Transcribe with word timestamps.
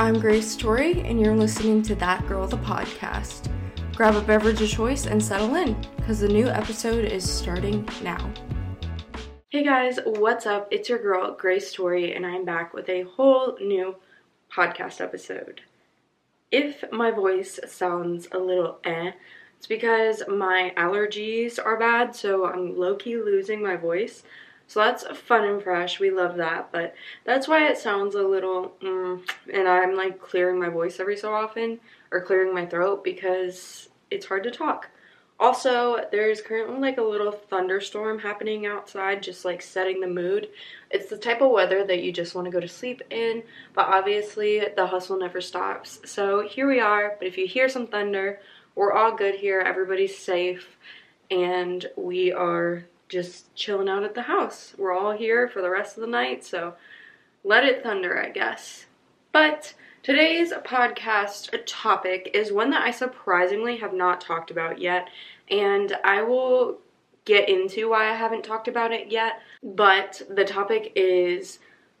I'm 0.00 0.20
Grace 0.20 0.54
Torie, 0.54 1.00
and 1.00 1.20
you're 1.20 1.34
listening 1.34 1.82
to 1.82 1.96
That 1.96 2.24
Girl 2.28 2.46
the 2.46 2.56
podcast. 2.58 3.50
Grab 3.96 4.14
a 4.14 4.20
beverage 4.20 4.62
of 4.62 4.68
choice 4.68 5.06
and 5.06 5.20
settle 5.20 5.56
in, 5.56 5.74
because 5.96 6.20
the 6.20 6.28
new 6.28 6.46
episode 6.46 7.04
is 7.04 7.28
starting 7.28 7.86
now. 8.00 8.32
Hey 9.48 9.64
guys, 9.64 9.98
what's 10.06 10.46
up? 10.46 10.68
It's 10.70 10.88
your 10.88 11.00
girl, 11.00 11.34
Grace 11.34 11.72
Torie, 11.72 12.14
and 12.14 12.24
I'm 12.24 12.44
back 12.44 12.74
with 12.74 12.88
a 12.88 13.02
whole 13.02 13.56
new 13.60 13.96
podcast 14.54 15.00
episode. 15.00 15.62
If 16.52 16.84
my 16.92 17.10
voice 17.10 17.58
sounds 17.66 18.28
a 18.30 18.38
little 18.38 18.78
eh, 18.84 19.10
it's 19.56 19.66
because 19.66 20.22
my 20.28 20.72
allergies 20.76 21.58
are 21.58 21.76
bad, 21.76 22.14
so 22.14 22.46
I'm 22.46 22.78
low 22.78 22.94
key 22.94 23.16
losing 23.16 23.60
my 23.60 23.74
voice. 23.74 24.22
So 24.68 24.80
that's 24.80 25.04
fun 25.18 25.44
and 25.44 25.62
fresh. 25.62 25.98
We 25.98 26.10
love 26.10 26.36
that. 26.36 26.70
But 26.70 26.94
that's 27.24 27.48
why 27.48 27.66
it 27.68 27.78
sounds 27.78 28.14
a 28.14 28.22
little, 28.22 28.74
mm, 28.82 29.20
and 29.52 29.66
I'm 29.66 29.96
like 29.96 30.20
clearing 30.20 30.60
my 30.60 30.68
voice 30.68 31.00
every 31.00 31.16
so 31.16 31.32
often, 31.32 31.80
or 32.12 32.20
clearing 32.20 32.54
my 32.54 32.66
throat 32.66 33.02
because 33.02 33.88
it's 34.10 34.26
hard 34.26 34.44
to 34.44 34.50
talk. 34.50 34.90
Also, 35.40 36.04
there's 36.10 36.42
currently 36.42 36.80
like 36.80 36.98
a 36.98 37.02
little 37.02 37.30
thunderstorm 37.30 38.18
happening 38.18 38.66
outside, 38.66 39.22
just 39.22 39.44
like 39.44 39.62
setting 39.62 40.00
the 40.00 40.06
mood. 40.06 40.48
It's 40.90 41.08
the 41.08 41.16
type 41.16 41.40
of 41.40 41.52
weather 41.52 41.84
that 41.86 42.02
you 42.02 42.12
just 42.12 42.34
want 42.34 42.46
to 42.46 42.50
go 42.50 42.60
to 42.60 42.68
sleep 42.68 43.02
in, 43.10 43.44
but 43.72 43.86
obviously 43.86 44.62
the 44.76 44.86
hustle 44.86 45.18
never 45.18 45.40
stops. 45.40 46.00
So 46.04 46.46
here 46.46 46.66
we 46.66 46.80
are. 46.80 47.16
But 47.18 47.28
if 47.28 47.38
you 47.38 47.46
hear 47.46 47.68
some 47.68 47.86
thunder, 47.86 48.40
we're 48.74 48.92
all 48.92 49.14
good 49.14 49.36
here. 49.36 49.60
Everybody's 49.60 50.18
safe, 50.18 50.76
and 51.30 51.86
we 51.96 52.32
are 52.32 52.84
just 53.08 53.54
chilling 53.54 53.88
out 53.88 54.04
at 54.04 54.14
the 54.14 54.22
house. 54.22 54.74
We're 54.76 54.92
all 54.92 55.12
here 55.12 55.48
for 55.48 55.62
the 55.62 55.70
rest 55.70 55.96
of 55.96 56.02
the 56.02 56.06
night, 56.06 56.44
so 56.44 56.74
let 57.44 57.64
it 57.64 57.82
thunder, 57.82 58.22
I 58.22 58.30
guess. 58.30 58.86
But 59.32 59.74
today's 60.02 60.52
podcast 60.52 61.50
topic 61.66 62.30
is 62.34 62.52
one 62.52 62.70
that 62.70 62.86
I 62.86 62.90
surprisingly 62.90 63.78
have 63.78 63.94
not 63.94 64.20
talked 64.20 64.50
about 64.50 64.80
yet, 64.80 65.08
and 65.50 65.96
I 66.04 66.22
will 66.22 66.78
get 67.24 67.48
into 67.48 67.90
why 67.90 68.10
I 68.10 68.14
haven't 68.14 68.44
talked 68.44 68.68
about 68.68 68.92
it 68.92 69.10
yet. 69.10 69.40
But 69.62 70.22
the 70.30 70.44
topic 70.44 70.92
is 70.94 71.58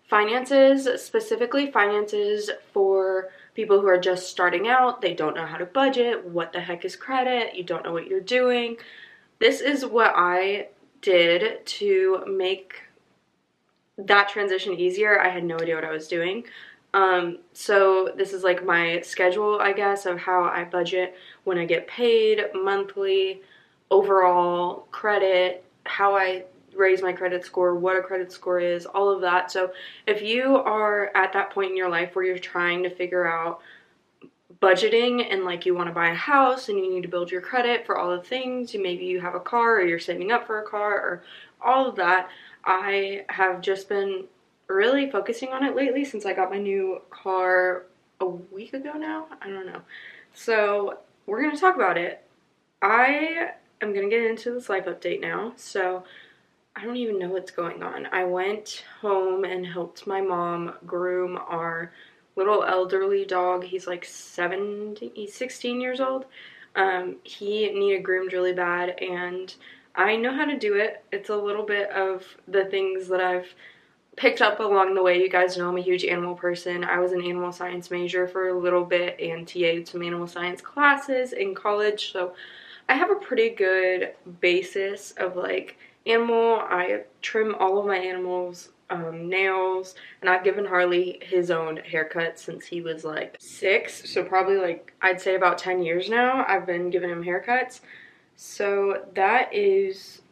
finances, 0.08 0.88
specifically 1.02 1.70
finances 1.70 2.50
for 2.72 3.28
people 3.54 3.80
who 3.80 3.88
are 3.88 4.00
just 4.00 4.30
starting 4.30 4.68
out. 4.68 5.00
They 5.00 5.14
don't 5.14 5.34
know 5.34 5.46
how 5.46 5.58
to 5.58 5.66
budget. 5.66 6.24
What 6.24 6.52
the 6.52 6.60
heck 6.60 6.84
is 6.84 6.96
credit? 6.96 7.54
You 7.54 7.64
don't 7.64 7.84
know 7.84 7.92
what 7.92 8.06
you're 8.06 8.20
doing. 8.20 8.78
This 9.38 9.60
is 9.60 9.84
what 9.84 10.12
I 10.16 10.68
did 11.00 11.64
to 11.66 12.24
make 12.26 12.74
that 13.96 14.28
transition 14.28 14.74
easier, 14.74 15.20
I 15.20 15.28
had 15.28 15.44
no 15.44 15.56
idea 15.56 15.74
what 15.74 15.84
I 15.84 15.90
was 15.90 16.08
doing. 16.08 16.44
Um, 16.94 17.38
so 17.52 18.12
this 18.16 18.32
is 18.32 18.44
like 18.44 18.64
my 18.64 19.00
schedule, 19.02 19.58
I 19.60 19.72
guess, 19.72 20.06
of 20.06 20.18
how 20.18 20.44
I 20.44 20.64
budget 20.64 21.16
when 21.44 21.58
I 21.58 21.64
get 21.64 21.86
paid 21.86 22.44
monthly, 22.54 23.42
overall 23.90 24.86
credit, 24.90 25.64
how 25.84 26.16
I 26.16 26.44
raise 26.74 27.02
my 27.02 27.12
credit 27.12 27.44
score, 27.44 27.74
what 27.74 27.96
a 27.96 28.02
credit 28.02 28.32
score 28.32 28.60
is, 28.60 28.86
all 28.86 29.10
of 29.10 29.20
that. 29.20 29.50
So 29.50 29.72
if 30.06 30.22
you 30.22 30.56
are 30.56 31.10
at 31.14 31.32
that 31.32 31.50
point 31.50 31.70
in 31.70 31.76
your 31.76 31.90
life 31.90 32.14
where 32.14 32.24
you're 32.24 32.38
trying 32.38 32.82
to 32.84 32.90
figure 32.90 33.26
out 33.26 33.60
budgeting 34.60 35.24
and 35.30 35.44
like 35.44 35.64
you 35.64 35.74
want 35.74 35.88
to 35.88 35.94
buy 35.94 36.10
a 36.10 36.14
house 36.14 36.68
and 36.68 36.78
you 36.78 36.90
need 36.90 37.02
to 37.02 37.08
build 37.08 37.30
your 37.30 37.40
credit 37.40 37.86
for 37.86 37.96
all 37.96 38.10
the 38.10 38.22
things, 38.22 38.74
maybe 38.74 39.04
you 39.04 39.20
have 39.20 39.34
a 39.34 39.40
car 39.40 39.76
or 39.76 39.86
you're 39.86 39.98
saving 39.98 40.32
up 40.32 40.46
for 40.46 40.60
a 40.60 40.66
car 40.66 40.94
or 40.94 41.22
all 41.60 41.88
of 41.88 41.96
that, 41.96 42.28
I 42.64 43.24
have 43.28 43.60
just 43.60 43.88
been 43.88 44.24
really 44.66 45.10
focusing 45.10 45.50
on 45.50 45.64
it 45.64 45.74
lately 45.74 46.04
since 46.04 46.26
I 46.26 46.32
got 46.32 46.50
my 46.50 46.58
new 46.58 47.00
car 47.10 47.86
a 48.20 48.26
week 48.26 48.74
ago 48.74 48.92
now. 48.92 49.28
I 49.40 49.48
don't 49.48 49.66
know. 49.66 49.82
So, 50.34 50.98
we're 51.26 51.42
going 51.42 51.54
to 51.54 51.60
talk 51.60 51.74
about 51.74 51.98
it. 51.98 52.24
I 52.80 53.50
am 53.80 53.92
going 53.92 54.08
to 54.08 54.14
get 54.14 54.24
into 54.24 54.52
this 54.52 54.68
life 54.68 54.86
update 54.86 55.20
now. 55.20 55.52
So, 55.56 56.04
I 56.76 56.84
don't 56.84 56.96
even 56.96 57.18
know 57.18 57.28
what's 57.28 57.50
going 57.50 57.82
on. 57.82 58.06
I 58.12 58.24
went 58.24 58.84
home 59.00 59.44
and 59.44 59.66
helped 59.66 60.06
my 60.06 60.20
mom 60.20 60.74
groom 60.86 61.36
our 61.48 61.92
little 62.38 62.64
elderly 62.64 63.24
dog. 63.24 63.64
He's 63.64 63.86
like 63.86 64.04
17, 64.04 65.10
he's 65.14 65.34
16 65.34 65.80
years 65.80 66.00
old. 66.00 66.24
Um, 66.76 67.16
he 67.24 67.68
needed 67.70 68.04
groomed 68.04 68.32
really 68.32 68.52
bad, 68.52 68.90
and 69.02 69.52
I 69.94 70.16
know 70.16 70.32
how 70.32 70.44
to 70.44 70.56
do 70.56 70.76
it. 70.76 71.04
It's 71.10 71.28
a 71.28 71.36
little 71.36 71.64
bit 71.64 71.90
of 71.90 72.24
the 72.46 72.66
things 72.66 73.08
that 73.08 73.20
I've 73.20 73.52
picked 74.16 74.40
up 74.40 74.60
along 74.60 74.94
the 74.94 75.02
way. 75.02 75.20
You 75.20 75.28
guys 75.28 75.56
know 75.56 75.68
I'm 75.68 75.76
a 75.76 75.80
huge 75.80 76.04
animal 76.04 76.34
person. 76.34 76.84
I 76.84 76.98
was 77.00 77.12
an 77.12 77.22
animal 77.22 77.52
science 77.52 77.90
major 77.90 78.28
for 78.28 78.48
a 78.48 78.58
little 78.58 78.84
bit 78.84 79.18
and 79.20 79.46
TA'd 79.46 79.88
some 79.88 80.02
animal 80.02 80.26
science 80.26 80.60
classes 80.60 81.32
in 81.32 81.54
college, 81.54 82.12
so 82.12 82.34
I 82.88 82.94
have 82.94 83.10
a 83.10 83.16
pretty 83.16 83.50
good 83.50 84.14
basis 84.40 85.12
of 85.18 85.36
like 85.36 85.76
animal. 86.06 86.60
I 86.60 87.02
trim 87.22 87.54
all 87.56 87.78
of 87.78 87.86
my 87.86 87.98
animals 87.98 88.70
um, 88.90 89.28
nails, 89.28 89.94
and 90.20 90.30
I've 90.30 90.44
given 90.44 90.64
Harley 90.64 91.18
his 91.22 91.50
own 91.50 91.76
haircut 91.76 92.38
since 92.38 92.66
he 92.66 92.80
was 92.80 93.04
like 93.04 93.36
six. 93.38 94.10
So 94.10 94.24
probably 94.24 94.56
like 94.56 94.92
I'd 95.02 95.20
say 95.20 95.34
about 95.34 95.58
10 95.58 95.82
years 95.82 96.08
now 96.08 96.44
I've 96.48 96.66
been 96.66 96.90
giving 96.90 97.10
him 97.10 97.22
haircuts. 97.22 97.80
So 98.36 99.06
that 99.14 99.52
is 99.52 100.22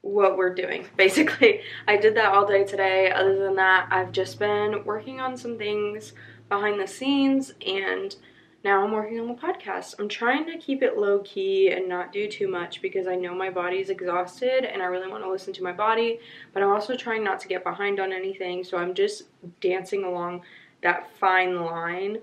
what 0.00 0.36
we're 0.36 0.54
doing. 0.54 0.86
Basically, 0.96 1.60
I 1.86 1.96
did 1.96 2.16
that 2.16 2.32
all 2.32 2.46
day 2.46 2.64
today. 2.64 3.10
Other 3.10 3.38
than 3.38 3.56
that, 3.56 3.88
I've 3.90 4.12
just 4.12 4.38
been 4.38 4.84
working 4.84 5.20
on 5.20 5.36
some 5.36 5.58
things 5.58 6.12
behind 6.48 6.80
the 6.80 6.86
scenes 6.86 7.54
and 7.66 8.14
now 8.64 8.82
I'm 8.82 8.92
working 8.92 9.20
on 9.20 9.28
the 9.28 9.34
podcast. 9.34 9.96
I'm 9.98 10.08
trying 10.08 10.46
to 10.46 10.56
keep 10.56 10.82
it 10.82 10.96
low 10.96 11.18
key 11.18 11.70
and 11.70 11.86
not 11.86 12.12
do 12.12 12.26
too 12.26 12.48
much 12.48 12.80
because 12.80 13.06
I 13.06 13.14
know 13.14 13.34
my 13.34 13.50
body's 13.50 13.90
exhausted 13.90 14.64
and 14.64 14.82
I 14.82 14.86
really 14.86 15.10
want 15.10 15.22
to 15.22 15.30
listen 15.30 15.52
to 15.52 15.62
my 15.62 15.72
body, 15.72 16.18
but 16.54 16.62
I'm 16.62 16.70
also 16.70 16.96
trying 16.96 17.22
not 17.22 17.38
to 17.40 17.48
get 17.48 17.62
behind 17.62 18.00
on 18.00 18.10
anything. 18.10 18.64
So 18.64 18.78
I'm 18.78 18.94
just 18.94 19.24
dancing 19.60 20.04
along 20.04 20.44
that 20.82 21.10
fine 21.18 21.60
line. 21.60 22.18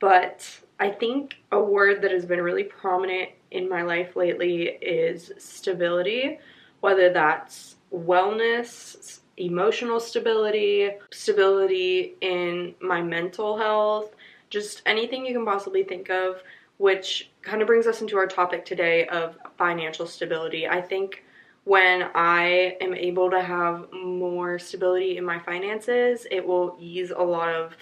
But 0.00 0.48
I 0.80 0.90
think 0.90 1.36
a 1.52 1.62
word 1.62 2.02
that 2.02 2.10
has 2.10 2.26
been 2.26 2.40
really 2.40 2.64
prominent 2.64 3.30
in 3.52 3.68
my 3.68 3.82
life 3.82 4.16
lately 4.16 4.62
is 4.82 5.30
stability, 5.38 6.40
whether 6.80 7.12
that's 7.12 7.76
wellness, 7.94 9.20
emotional 9.36 10.00
stability, 10.00 10.90
stability 11.12 12.16
in 12.20 12.74
my 12.80 13.00
mental 13.00 13.56
health 13.56 14.14
just 14.50 14.82
anything 14.84 15.24
you 15.24 15.32
can 15.32 15.46
possibly 15.46 15.82
think 15.84 16.10
of, 16.10 16.42
which 16.78 17.30
kind 17.42 17.62
of 17.62 17.66
brings 17.66 17.86
us 17.86 18.00
into 18.00 18.16
our 18.16 18.26
topic 18.26 18.64
today 18.64 19.06
of 19.06 19.38
financial 19.56 20.06
stability. 20.06 20.68
I 20.68 20.80
think 20.80 21.24
when 21.64 22.10
I 22.14 22.76
am 22.80 22.94
able 22.94 23.30
to 23.30 23.40
have 23.40 23.92
more 23.92 24.58
stability 24.58 25.16
in 25.16 25.24
my 25.24 25.38
finances, 25.38 26.26
it 26.30 26.46
will 26.46 26.76
ease 26.80 27.10
a 27.10 27.22
lot 27.22 27.54
of 27.54 27.76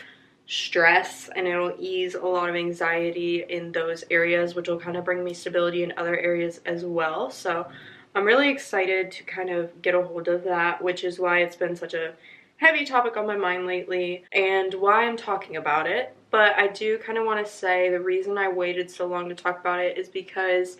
stress 0.46 1.28
and 1.36 1.46
it'll 1.46 1.74
ease 1.78 2.14
a 2.14 2.20
lot 2.20 2.48
of 2.48 2.56
anxiety 2.56 3.44
in 3.48 3.70
those 3.70 4.02
areas, 4.10 4.54
which 4.54 4.66
will 4.68 4.80
kind 4.80 4.96
of 4.96 5.04
bring 5.04 5.22
me 5.22 5.34
stability 5.34 5.82
in 5.82 5.92
other 5.96 6.18
areas 6.18 6.60
as 6.66 6.84
well. 6.84 7.30
So 7.30 7.66
I'm 8.14 8.24
really 8.24 8.48
excited 8.48 9.12
to 9.12 9.22
kind 9.24 9.50
of 9.50 9.80
get 9.80 9.94
a 9.94 10.02
hold 10.02 10.26
of 10.26 10.42
that, 10.44 10.82
which 10.82 11.04
is 11.04 11.18
why 11.18 11.40
it's 11.40 11.56
been 11.56 11.76
such 11.76 11.94
a 11.94 12.14
heavy 12.56 12.84
topic 12.84 13.16
on 13.16 13.26
my 13.26 13.36
mind 13.36 13.66
lately 13.66 14.24
and 14.32 14.74
why 14.74 15.04
I'm 15.04 15.16
talking 15.16 15.56
about 15.56 15.86
it. 15.86 16.16
But 16.30 16.58
I 16.58 16.68
do 16.68 16.98
kind 16.98 17.18
of 17.18 17.24
want 17.24 17.44
to 17.44 17.50
say 17.50 17.90
the 17.90 18.00
reason 18.00 18.36
I 18.36 18.48
waited 18.48 18.90
so 18.90 19.06
long 19.06 19.28
to 19.28 19.34
talk 19.34 19.60
about 19.60 19.80
it 19.80 19.96
is 19.96 20.08
because 20.08 20.76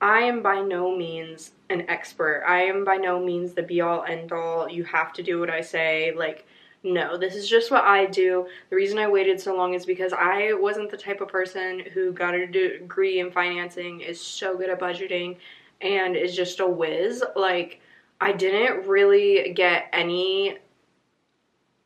I 0.00 0.20
am 0.20 0.42
by 0.42 0.60
no 0.60 0.96
means 0.96 1.52
an 1.70 1.88
expert. 1.88 2.44
I 2.46 2.62
am 2.62 2.84
by 2.84 2.96
no 2.96 3.22
means 3.22 3.52
the 3.52 3.62
be 3.62 3.80
all 3.80 4.04
end 4.04 4.32
all. 4.32 4.68
You 4.68 4.84
have 4.84 5.12
to 5.14 5.22
do 5.22 5.40
what 5.40 5.50
I 5.50 5.60
say. 5.60 6.12
Like, 6.16 6.46
no, 6.82 7.16
this 7.16 7.34
is 7.34 7.48
just 7.48 7.70
what 7.70 7.84
I 7.84 8.06
do. 8.06 8.46
The 8.70 8.76
reason 8.76 8.98
I 8.98 9.08
waited 9.08 9.40
so 9.40 9.56
long 9.56 9.74
is 9.74 9.84
because 9.84 10.12
I 10.12 10.52
wasn't 10.52 10.90
the 10.90 10.96
type 10.96 11.20
of 11.20 11.28
person 11.28 11.80
who 11.92 12.12
got 12.12 12.34
a 12.34 12.46
degree 12.46 13.20
in 13.20 13.30
financing, 13.30 14.00
is 14.00 14.20
so 14.20 14.56
good 14.56 14.70
at 14.70 14.80
budgeting, 14.80 15.36
and 15.80 16.16
is 16.16 16.36
just 16.36 16.60
a 16.60 16.66
whiz. 16.66 17.24
Like, 17.34 17.80
I 18.20 18.32
didn't 18.32 18.86
really 18.86 19.52
get 19.52 19.88
any 19.92 20.58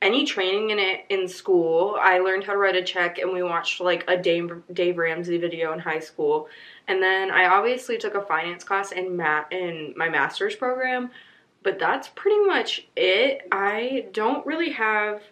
any 0.02 0.24
training 0.24 0.70
in 0.70 0.78
it 0.78 1.04
in 1.10 1.28
school. 1.28 1.96
I 2.00 2.18
learned 2.20 2.44
how 2.44 2.52
to 2.52 2.58
write 2.58 2.76
a 2.76 2.82
check 2.82 3.18
and 3.18 3.32
we 3.32 3.42
watched 3.42 3.80
like 3.80 4.04
a 4.08 4.16
Dave, 4.16 4.50
Dave 4.72 4.96
Ramsey 4.96 5.36
video 5.36 5.72
in 5.72 5.78
high 5.78 5.98
school. 5.98 6.48
And 6.88 7.02
then 7.02 7.30
I 7.30 7.46
obviously 7.46 7.98
took 7.98 8.14
a 8.14 8.22
finance 8.22 8.64
class 8.64 8.92
in 8.92 9.16
mat 9.16 9.48
in 9.50 9.92
my 9.96 10.08
master's 10.08 10.56
program, 10.56 11.10
but 11.62 11.78
that's 11.78 12.08
pretty 12.08 12.40
much 12.46 12.86
it. 12.96 13.46
I 13.52 14.06
don't 14.12 14.46
really 14.46 14.70
have 14.70 15.22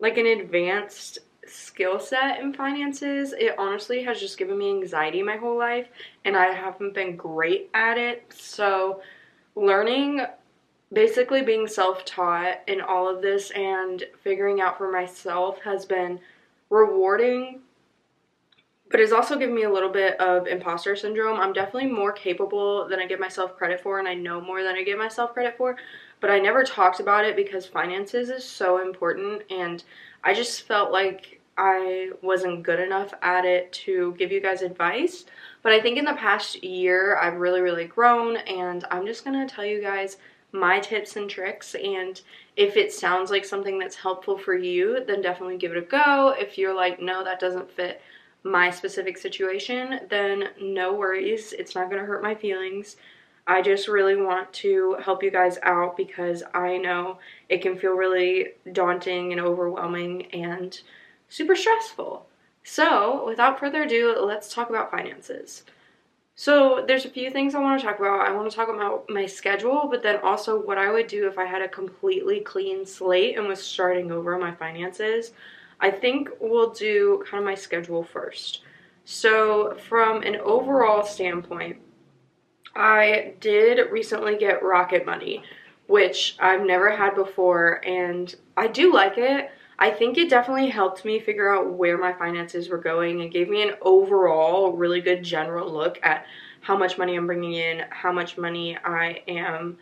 like 0.00 0.16
an 0.16 0.26
advanced 0.26 1.18
skill 1.46 2.00
set 2.00 2.40
in 2.40 2.54
finances. 2.54 3.34
It 3.38 3.54
honestly 3.58 4.02
has 4.04 4.18
just 4.18 4.38
given 4.38 4.56
me 4.56 4.70
anxiety 4.70 5.22
my 5.22 5.36
whole 5.36 5.58
life 5.58 5.88
and 6.24 6.36
I 6.36 6.46
haven't 6.46 6.94
been 6.94 7.16
great 7.16 7.68
at 7.74 7.98
it. 7.98 8.32
So 8.34 9.02
learning 9.54 10.22
basically 10.92 11.42
being 11.42 11.66
self 11.66 12.04
taught 12.04 12.60
in 12.66 12.80
all 12.80 13.08
of 13.08 13.22
this 13.22 13.50
and 13.52 14.04
figuring 14.22 14.60
out 14.60 14.78
for 14.78 14.90
myself 14.90 15.60
has 15.62 15.84
been 15.84 16.20
rewarding 16.70 17.60
but 18.90 19.00
it's 19.00 19.12
also 19.12 19.38
given 19.38 19.54
me 19.54 19.64
a 19.64 19.72
little 19.72 19.88
bit 19.88 20.18
of 20.20 20.46
imposter 20.46 20.94
syndrome. 20.94 21.40
I'm 21.40 21.52
definitely 21.52 21.90
more 21.90 22.12
capable 22.12 22.86
than 22.88 23.00
I 23.00 23.06
give 23.06 23.18
myself 23.18 23.56
credit 23.56 23.80
for, 23.80 23.98
and 23.98 24.06
I 24.06 24.14
know 24.14 24.40
more 24.40 24.62
than 24.62 24.76
I 24.76 24.84
give 24.84 24.98
myself 24.98 25.34
credit 25.34 25.56
for, 25.56 25.76
but 26.20 26.30
I 26.30 26.38
never 26.38 26.62
talked 26.62 27.00
about 27.00 27.24
it 27.24 27.36
because 27.36 27.66
finances 27.66 28.30
is 28.30 28.44
so 28.44 28.80
important, 28.80 29.42
and 29.50 29.82
I 30.22 30.34
just 30.34 30.62
felt 30.62 30.92
like 30.92 31.40
I 31.58 32.10
wasn't 32.22 32.62
good 32.62 32.78
enough 32.78 33.12
at 33.22 33.44
it 33.44 33.72
to 33.72 34.14
give 34.18 34.30
you 34.30 34.40
guys 34.40 34.62
advice. 34.62 35.24
But 35.62 35.72
I 35.72 35.80
think 35.80 35.98
in 35.98 36.04
the 36.04 36.14
past 36.14 36.62
year, 36.62 37.16
I've 37.16 37.40
really, 37.40 37.62
really 37.62 37.86
grown, 37.86 38.36
and 38.36 38.84
I'm 38.90 39.06
just 39.06 39.24
gonna 39.24 39.48
tell 39.48 39.64
you 39.64 39.80
guys 39.80 40.18
my 40.56 40.80
tips 40.80 41.16
and 41.16 41.28
tricks 41.28 41.74
and 41.74 42.22
if 42.56 42.76
it 42.76 42.92
sounds 42.92 43.30
like 43.30 43.44
something 43.44 43.78
that's 43.78 43.96
helpful 43.96 44.38
for 44.38 44.54
you 44.54 45.04
then 45.06 45.20
definitely 45.20 45.56
give 45.56 45.72
it 45.72 45.78
a 45.78 45.82
go 45.82 46.34
if 46.38 46.56
you're 46.56 46.74
like 46.74 47.00
no 47.00 47.22
that 47.22 47.38
doesn't 47.38 47.70
fit 47.70 48.00
my 48.46 48.70
specific 48.70 49.18
situation, 49.18 50.00
then 50.08 50.50
no 50.60 50.94
worries. 50.94 51.52
It's 51.52 51.74
not 51.74 51.90
going 51.90 52.00
to 52.00 52.06
hurt 52.06 52.22
my 52.22 52.34
feelings. 52.34 52.96
I 53.46 53.62
just 53.62 53.88
really 53.88 54.16
want 54.16 54.52
to 54.54 54.96
help 55.02 55.22
you 55.22 55.30
guys 55.30 55.58
out 55.62 55.96
because 55.96 56.42
I 56.54 56.78
know 56.78 57.18
it 57.48 57.62
can 57.62 57.78
feel 57.78 57.92
really 57.92 58.48
daunting 58.72 59.32
and 59.32 59.40
overwhelming 59.40 60.26
and 60.32 60.80
super 61.28 61.54
stressful. 61.54 62.26
So, 62.64 63.24
without 63.26 63.60
further 63.60 63.84
ado, 63.84 64.16
let's 64.20 64.52
talk 64.52 64.70
about 64.70 64.90
finances. 64.90 65.64
So, 66.38 66.84
there's 66.86 67.06
a 67.06 67.10
few 67.10 67.30
things 67.30 67.54
I 67.54 67.60
want 67.60 67.80
to 67.80 67.86
talk 67.86 67.98
about. 67.98 68.20
I 68.20 68.30
want 68.30 68.50
to 68.50 68.54
talk 68.54 68.68
about 68.68 69.08
my 69.08 69.24
schedule, 69.24 69.88
but 69.90 70.02
then 70.02 70.18
also 70.22 70.60
what 70.60 70.76
I 70.76 70.92
would 70.92 71.06
do 71.06 71.26
if 71.26 71.38
I 71.38 71.46
had 71.46 71.62
a 71.62 71.68
completely 71.68 72.40
clean 72.40 72.84
slate 72.84 73.38
and 73.38 73.48
was 73.48 73.62
starting 73.62 74.12
over 74.12 74.38
my 74.38 74.52
finances. 74.52 75.32
I 75.80 75.90
think 75.90 76.28
we'll 76.38 76.70
do 76.70 77.24
kind 77.26 77.42
of 77.42 77.46
my 77.46 77.54
schedule 77.54 78.04
first. 78.04 78.60
So, 79.06 79.78
from 79.88 80.22
an 80.24 80.36
overall 80.36 81.04
standpoint, 81.06 81.78
I 82.74 83.32
did 83.40 83.90
recently 83.90 84.36
get 84.36 84.62
Rocket 84.62 85.06
Money, 85.06 85.42
which 85.86 86.36
I've 86.38 86.66
never 86.66 86.90
had 86.94 87.14
before, 87.14 87.80
and 87.86 88.34
I 88.58 88.66
do 88.66 88.92
like 88.92 89.16
it. 89.16 89.50
I 89.78 89.90
think 89.90 90.16
it 90.16 90.30
definitely 90.30 90.68
helped 90.68 91.04
me 91.04 91.18
figure 91.18 91.54
out 91.54 91.72
where 91.72 91.98
my 91.98 92.12
finances 92.12 92.68
were 92.68 92.78
going 92.78 93.20
and 93.20 93.30
gave 93.30 93.48
me 93.48 93.62
an 93.62 93.74
overall 93.82 94.72
really 94.72 95.00
good 95.00 95.22
general 95.22 95.70
look 95.70 95.98
at 96.02 96.26
how 96.60 96.76
much 96.76 96.98
money 96.98 97.14
I'm 97.14 97.26
bringing 97.26 97.54
in, 97.54 97.84
how 97.90 98.10
much 98.10 98.38
money 98.38 98.76
I 98.84 99.22
am 99.28 99.78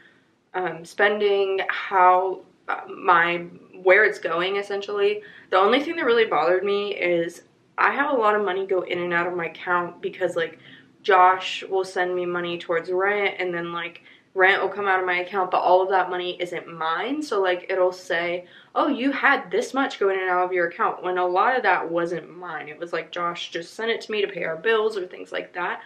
um, 0.53 0.85
spending, 0.85 1.61
how 1.69 2.43
uh, 2.69 2.81
my 2.89 3.47
where 3.83 4.05
it's 4.05 4.19
going 4.19 4.57
essentially. 4.57 5.23
The 5.51 5.57
only 5.57 5.81
thing 5.81 5.97
that 5.97 6.05
really 6.05 6.27
bothered 6.27 6.65
me 6.65 6.95
is 6.95 7.43
I 7.79 7.93
have 7.93 8.11
a 8.11 8.17
lot 8.17 8.35
of 8.35 8.45
money 8.45 8.67
go 8.67 8.83
in 8.83 8.99
and 8.99 9.13
out 9.13 9.27
of 9.27 9.37
my 9.37 9.47
account 9.47 10.01
because 10.01 10.37
like 10.37 10.59
Josh 11.03 11.63
will 11.69 11.85
send 11.85 12.15
me 12.15 12.25
money 12.27 12.59
towards 12.59 12.91
rent 12.91 13.37
and 13.39 13.53
then 13.53 13.73
like 13.73 14.03
rent 14.35 14.61
will 14.61 14.69
come 14.69 14.89
out 14.89 14.99
of 14.99 15.07
my 15.07 15.21
account 15.21 15.51
but 15.51 15.61
all 15.61 15.83
of 15.83 15.89
that 15.89 16.11
money 16.11 16.37
isn't 16.41 16.73
mine. 16.73 17.23
So 17.23 17.41
like 17.41 17.67
it'll 17.71 17.93
say 17.93 18.47
oh 18.75 18.89
you 18.89 19.13
had 19.13 19.51
this 19.51 19.73
much 19.73 19.99
going 19.99 20.17
in 20.17 20.23
and 20.23 20.31
out 20.31 20.45
of 20.45 20.53
your 20.53 20.69
account 20.69 21.03
when 21.03 21.19
a 21.19 21.27
lot 21.27 21.57
of 21.57 21.63
that 21.63 21.89
wasn't 21.91 22.37
mine. 22.37 22.69
It 22.69 22.79
was 22.79 22.93
like 22.93 23.13
Josh 23.13 23.51
just 23.51 23.75
sent 23.75 23.91
it 23.91 24.01
to 24.03 24.13
me 24.13 24.21
to 24.21 24.33
pay 24.33 24.45
our 24.45 24.57
bills 24.57 24.97
or 24.97 25.07
things 25.07 25.33
like 25.33 25.55
that. 25.55 25.81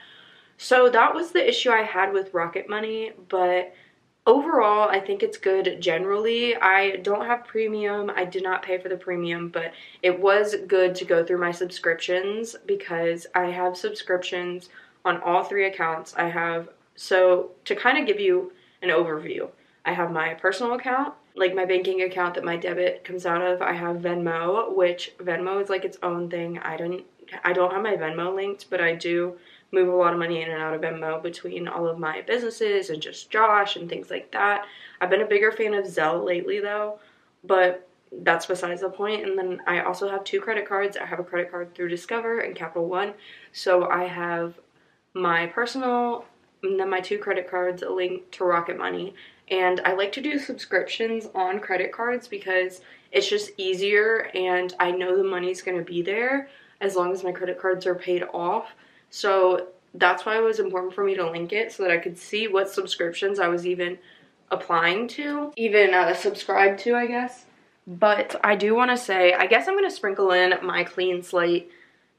So 0.56 0.88
that 0.88 1.14
was 1.14 1.30
the 1.30 1.46
issue 1.46 1.70
I 1.70 1.82
had 1.82 2.12
with 2.12 2.34
Rocket 2.34 2.68
Money 2.68 3.12
but 3.28 3.74
overall 4.26 4.90
i 4.90 5.00
think 5.00 5.22
it's 5.22 5.38
good 5.38 5.80
generally. 5.80 6.56
I 6.56 6.96
don't 6.96 7.26
have 7.26 7.46
premium. 7.46 8.10
I 8.14 8.24
did 8.24 8.42
not 8.42 8.62
pay 8.62 8.78
for 8.78 8.88
the 8.88 8.96
premium 8.96 9.48
but 9.48 9.72
it 10.02 10.18
was 10.18 10.54
good 10.66 10.94
to 10.96 11.04
go 11.04 11.24
through 11.24 11.40
my 11.40 11.52
subscriptions 11.52 12.56
because 12.66 13.26
i 13.34 13.44
have 13.44 13.76
subscriptions 13.76 14.70
on 15.04 15.20
all 15.22 15.44
three 15.44 15.66
accounts. 15.66 16.14
I 16.16 16.28
have 16.28 16.68
so 16.98 17.50
to 17.64 17.74
kind 17.74 17.98
of 17.98 18.06
give 18.06 18.20
you 18.20 18.52
an 18.82 18.88
overview 18.88 19.48
i 19.84 19.92
have 19.92 20.10
my 20.10 20.34
personal 20.34 20.74
account 20.74 21.14
like 21.34 21.54
my 21.54 21.64
banking 21.64 22.02
account 22.02 22.34
that 22.34 22.44
my 22.44 22.56
debit 22.56 23.04
comes 23.04 23.24
out 23.24 23.42
of 23.42 23.62
i 23.62 23.72
have 23.72 23.96
venmo 23.96 24.74
which 24.74 25.12
venmo 25.18 25.62
is 25.62 25.68
like 25.68 25.84
its 25.84 25.98
own 26.02 26.28
thing 26.28 26.58
i 26.58 26.76
don't 26.76 27.04
i 27.44 27.52
don't 27.52 27.72
have 27.72 27.82
my 27.82 27.94
venmo 27.94 28.34
linked 28.34 28.68
but 28.68 28.80
i 28.80 28.94
do 28.94 29.36
move 29.72 29.88
a 29.88 29.96
lot 29.96 30.12
of 30.12 30.18
money 30.18 30.42
in 30.42 30.50
and 30.50 30.62
out 30.62 30.74
of 30.74 30.80
Venmo 30.80 31.22
between 31.22 31.68
all 31.68 31.86
of 31.86 31.98
my 31.98 32.22
businesses 32.22 32.90
and 32.90 33.02
just 33.02 33.30
Josh 33.30 33.76
and 33.76 33.88
things 33.88 34.10
like 34.10 34.30
that. 34.32 34.64
I've 35.00 35.10
been 35.10 35.20
a 35.20 35.26
bigger 35.26 35.52
fan 35.52 35.74
of 35.74 35.84
Zelle 35.84 36.24
lately 36.24 36.60
though, 36.60 36.98
but 37.44 37.86
that's 38.22 38.46
besides 38.46 38.80
the 38.80 38.88
point. 38.88 39.26
And 39.26 39.38
then 39.38 39.60
I 39.66 39.80
also 39.80 40.08
have 40.08 40.24
two 40.24 40.40
credit 40.40 40.66
cards. 40.66 40.96
I 40.96 41.04
have 41.04 41.20
a 41.20 41.24
credit 41.24 41.50
card 41.50 41.74
through 41.74 41.88
Discover 41.88 42.40
and 42.40 42.56
Capital 42.56 42.88
One. 42.88 43.12
So 43.52 43.88
I 43.88 44.04
have 44.04 44.58
my 45.12 45.46
personal 45.46 46.24
my 46.62 47.00
two 47.00 47.18
credit 47.18 47.50
cards 47.50 47.82
linked 47.82 48.32
to 48.32 48.44
Rocket 48.44 48.78
Money. 48.78 49.14
And 49.50 49.80
I 49.84 49.94
like 49.94 50.12
to 50.12 50.20
do 50.20 50.38
subscriptions 50.38 51.28
on 51.34 51.60
credit 51.60 51.92
cards 51.92 52.28
because 52.28 52.80
it's 53.12 53.28
just 53.28 53.50
easier 53.56 54.30
and 54.34 54.74
I 54.78 54.90
know 54.90 55.16
the 55.16 55.24
money's 55.24 55.62
going 55.62 55.78
to 55.78 55.84
be 55.84 56.02
there 56.02 56.48
as 56.80 56.96
long 56.96 57.12
as 57.12 57.24
my 57.24 57.32
credit 57.32 57.58
cards 57.58 57.86
are 57.86 57.94
paid 57.94 58.24
off. 58.32 58.74
So 59.10 59.68
that's 59.94 60.26
why 60.26 60.36
it 60.36 60.42
was 60.42 60.58
important 60.58 60.94
for 60.94 61.02
me 61.02 61.14
to 61.16 61.30
link 61.30 61.52
it 61.52 61.72
so 61.72 61.82
that 61.82 61.92
I 61.92 61.98
could 61.98 62.18
see 62.18 62.46
what 62.46 62.68
subscriptions 62.68 63.38
I 63.38 63.48
was 63.48 63.66
even 63.66 63.98
applying 64.50 65.08
to, 65.08 65.52
even 65.56 65.94
uh, 65.94 66.14
subscribed 66.14 66.80
to, 66.80 66.94
I 66.94 67.06
guess. 67.06 67.46
But 67.86 68.38
I 68.44 68.54
do 68.54 68.74
want 68.74 68.90
to 68.90 68.96
say, 68.98 69.32
I 69.32 69.46
guess 69.46 69.66
I'm 69.66 69.74
going 69.74 69.88
to 69.88 69.94
sprinkle 69.94 70.30
in 70.32 70.52
my 70.62 70.84
clean 70.84 71.22
slate 71.22 71.70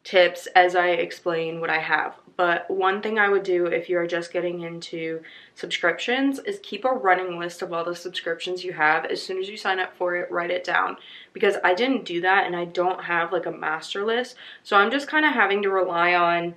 tips 0.03 0.47
as 0.55 0.75
I 0.75 0.89
explain 0.89 1.61
what 1.61 1.69
I 1.69 1.79
have. 1.79 2.15
But 2.39 2.71
one 2.71 3.01
thing 3.01 3.19
I 3.19 3.27
would 3.27 3.43
do 3.43 3.65
if 3.65 3.89
you 3.89 3.97
are 3.97 4.07
just 4.07 4.31
getting 4.31 4.61
into 4.61 5.21
subscriptions 5.55 6.39
is 6.39 6.61
keep 6.63 6.85
a 6.85 6.89
running 6.89 7.37
list 7.37 7.61
of 7.61 7.73
all 7.73 7.83
the 7.83 7.93
subscriptions 7.93 8.63
you 8.63 8.71
have. 8.71 9.03
As 9.03 9.21
soon 9.21 9.39
as 9.39 9.49
you 9.49 9.57
sign 9.57 9.77
up 9.77 9.93
for 9.97 10.15
it, 10.15 10.31
write 10.31 10.49
it 10.49 10.63
down. 10.63 10.95
Because 11.33 11.55
I 11.65 11.73
didn't 11.73 12.05
do 12.05 12.21
that 12.21 12.45
and 12.45 12.55
I 12.55 12.63
don't 12.63 13.03
have 13.03 13.33
like 13.33 13.45
a 13.45 13.51
master 13.51 14.05
list. 14.05 14.37
So 14.63 14.77
I'm 14.77 14.89
just 14.89 15.09
kind 15.09 15.25
of 15.25 15.33
having 15.33 15.61
to 15.63 15.69
rely 15.69 16.13
on 16.13 16.55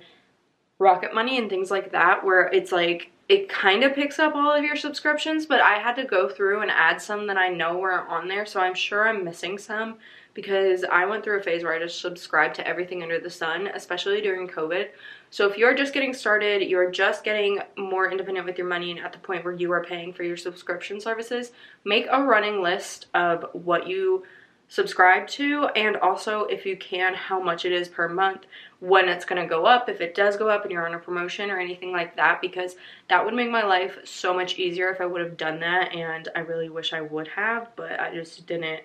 Rocket 0.79 1.13
Money 1.13 1.37
and 1.37 1.49
things 1.49 1.69
like 1.69 1.91
that 1.91 2.23
where 2.23 2.47
it's 2.47 2.71
like 2.71 3.11
it 3.27 3.49
kind 3.49 3.83
of 3.83 3.93
picks 3.93 4.19
up 4.19 4.35
all 4.35 4.55
of 4.55 4.63
your 4.63 4.77
subscriptions, 4.77 5.45
but 5.45 5.59
I 5.59 5.79
had 5.79 5.97
to 5.97 6.05
go 6.05 6.29
through 6.29 6.61
and 6.61 6.71
add 6.71 7.01
some 7.01 7.27
that 7.27 7.37
I 7.37 7.49
know 7.49 7.77
weren't 7.77 8.07
on 8.07 8.29
there, 8.29 8.45
so 8.45 8.61
I'm 8.61 8.73
sure 8.73 9.09
I'm 9.09 9.25
missing 9.25 9.57
some 9.57 9.97
because 10.33 10.83
I 10.83 11.05
went 11.05 11.23
through 11.23 11.39
a 11.39 11.43
phase 11.43 11.63
where 11.63 11.73
I 11.73 11.79
just 11.79 12.01
subscribed 12.01 12.55
to 12.55 12.67
everything 12.67 13.03
under 13.03 13.19
the 13.19 13.29
sun, 13.29 13.67
especially 13.67 14.21
during 14.21 14.47
COVID. 14.47 14.89
So 15.33 15.49
if 15.49 15.57
you're 15.57 15.73
just 15.73 15.95
getting 15.95 16.13
started, 16.13 16.61
you're 16.61 16.91
just 16.91 17.23
getting 17.23 17.57
more 17.75 18.07
independent 18.07 18.45
with 18.45 18.59
your 18.59 18.67
money 18.67 18.91
and 18.91 18.99
at 18.99 19.13
the 19.13 19.17
point 19.17 19.43
where 19.43 19.55
you 19.55 19.71
are 19.71 19.83
paying 19.83 20.13
for 20.13 20.21
your 20.21 20.37
subscription 20.37 21.01
services, 21.01 21.51
make 21.83 22.05
a 22.11 22.21
running 22.21 22.61
list 22.61 23.07
of 23.15 23.43
what 23.53 23.87
you 23.87 24.25
subscribe 24.67 25.27
to 25.29 25.69
and 25.75 25.97
also 25.97 26.45
if 26.45 26.67
you 26.67 26.77
can 26.77 27.15
how 27.15 27.39
much 27.41 27.65
it 27.65 27.71
is 27.71 27.87
per 27.87 28.07
month 28.07 28.45
when 28.79 29.09
it's 29.09 29.25
going 29.25 29.41
to 29.41 29.47
go 29.47 29.65
up 29.65 29.89
if 29.89 30.01
it 30.01 30.13
does 30.13 30.37
go 30.37 30.49
up 30.49 30.63
and 30.63 30.71
you're 30.71 30.87
on 30.87 30.93
a 30.93 30.99
promotion 30.99 31.49
or 31.49 31.59
anything 31.59 31.91
like 31.91 32.15
that 32.15 32.39
because 32.39 32.75
that 33.09 33.25
would 33.25 33.33
make 33.33 33.49
my 33.49 33.63
life 33.63 33.97
so 34.03 34.33
much 34.33 34.59
easier 34.59 34.89
if 34.89 35.01
I 35.01 35.05
would 35.05 35.21
have 35.21 35.35
done 35.35 35.59
that 35.61 35.93
and 35.93 36.29
I 36.35 36.39
really 36.39 36.69
wish 36.69 36.93
I 36.93 37.01
would 37.01 37.27
have 37.29 37.69
but 37.75 37.99
I 37.99 38.13
just 38.13 38.45
didn't 38.47 38.81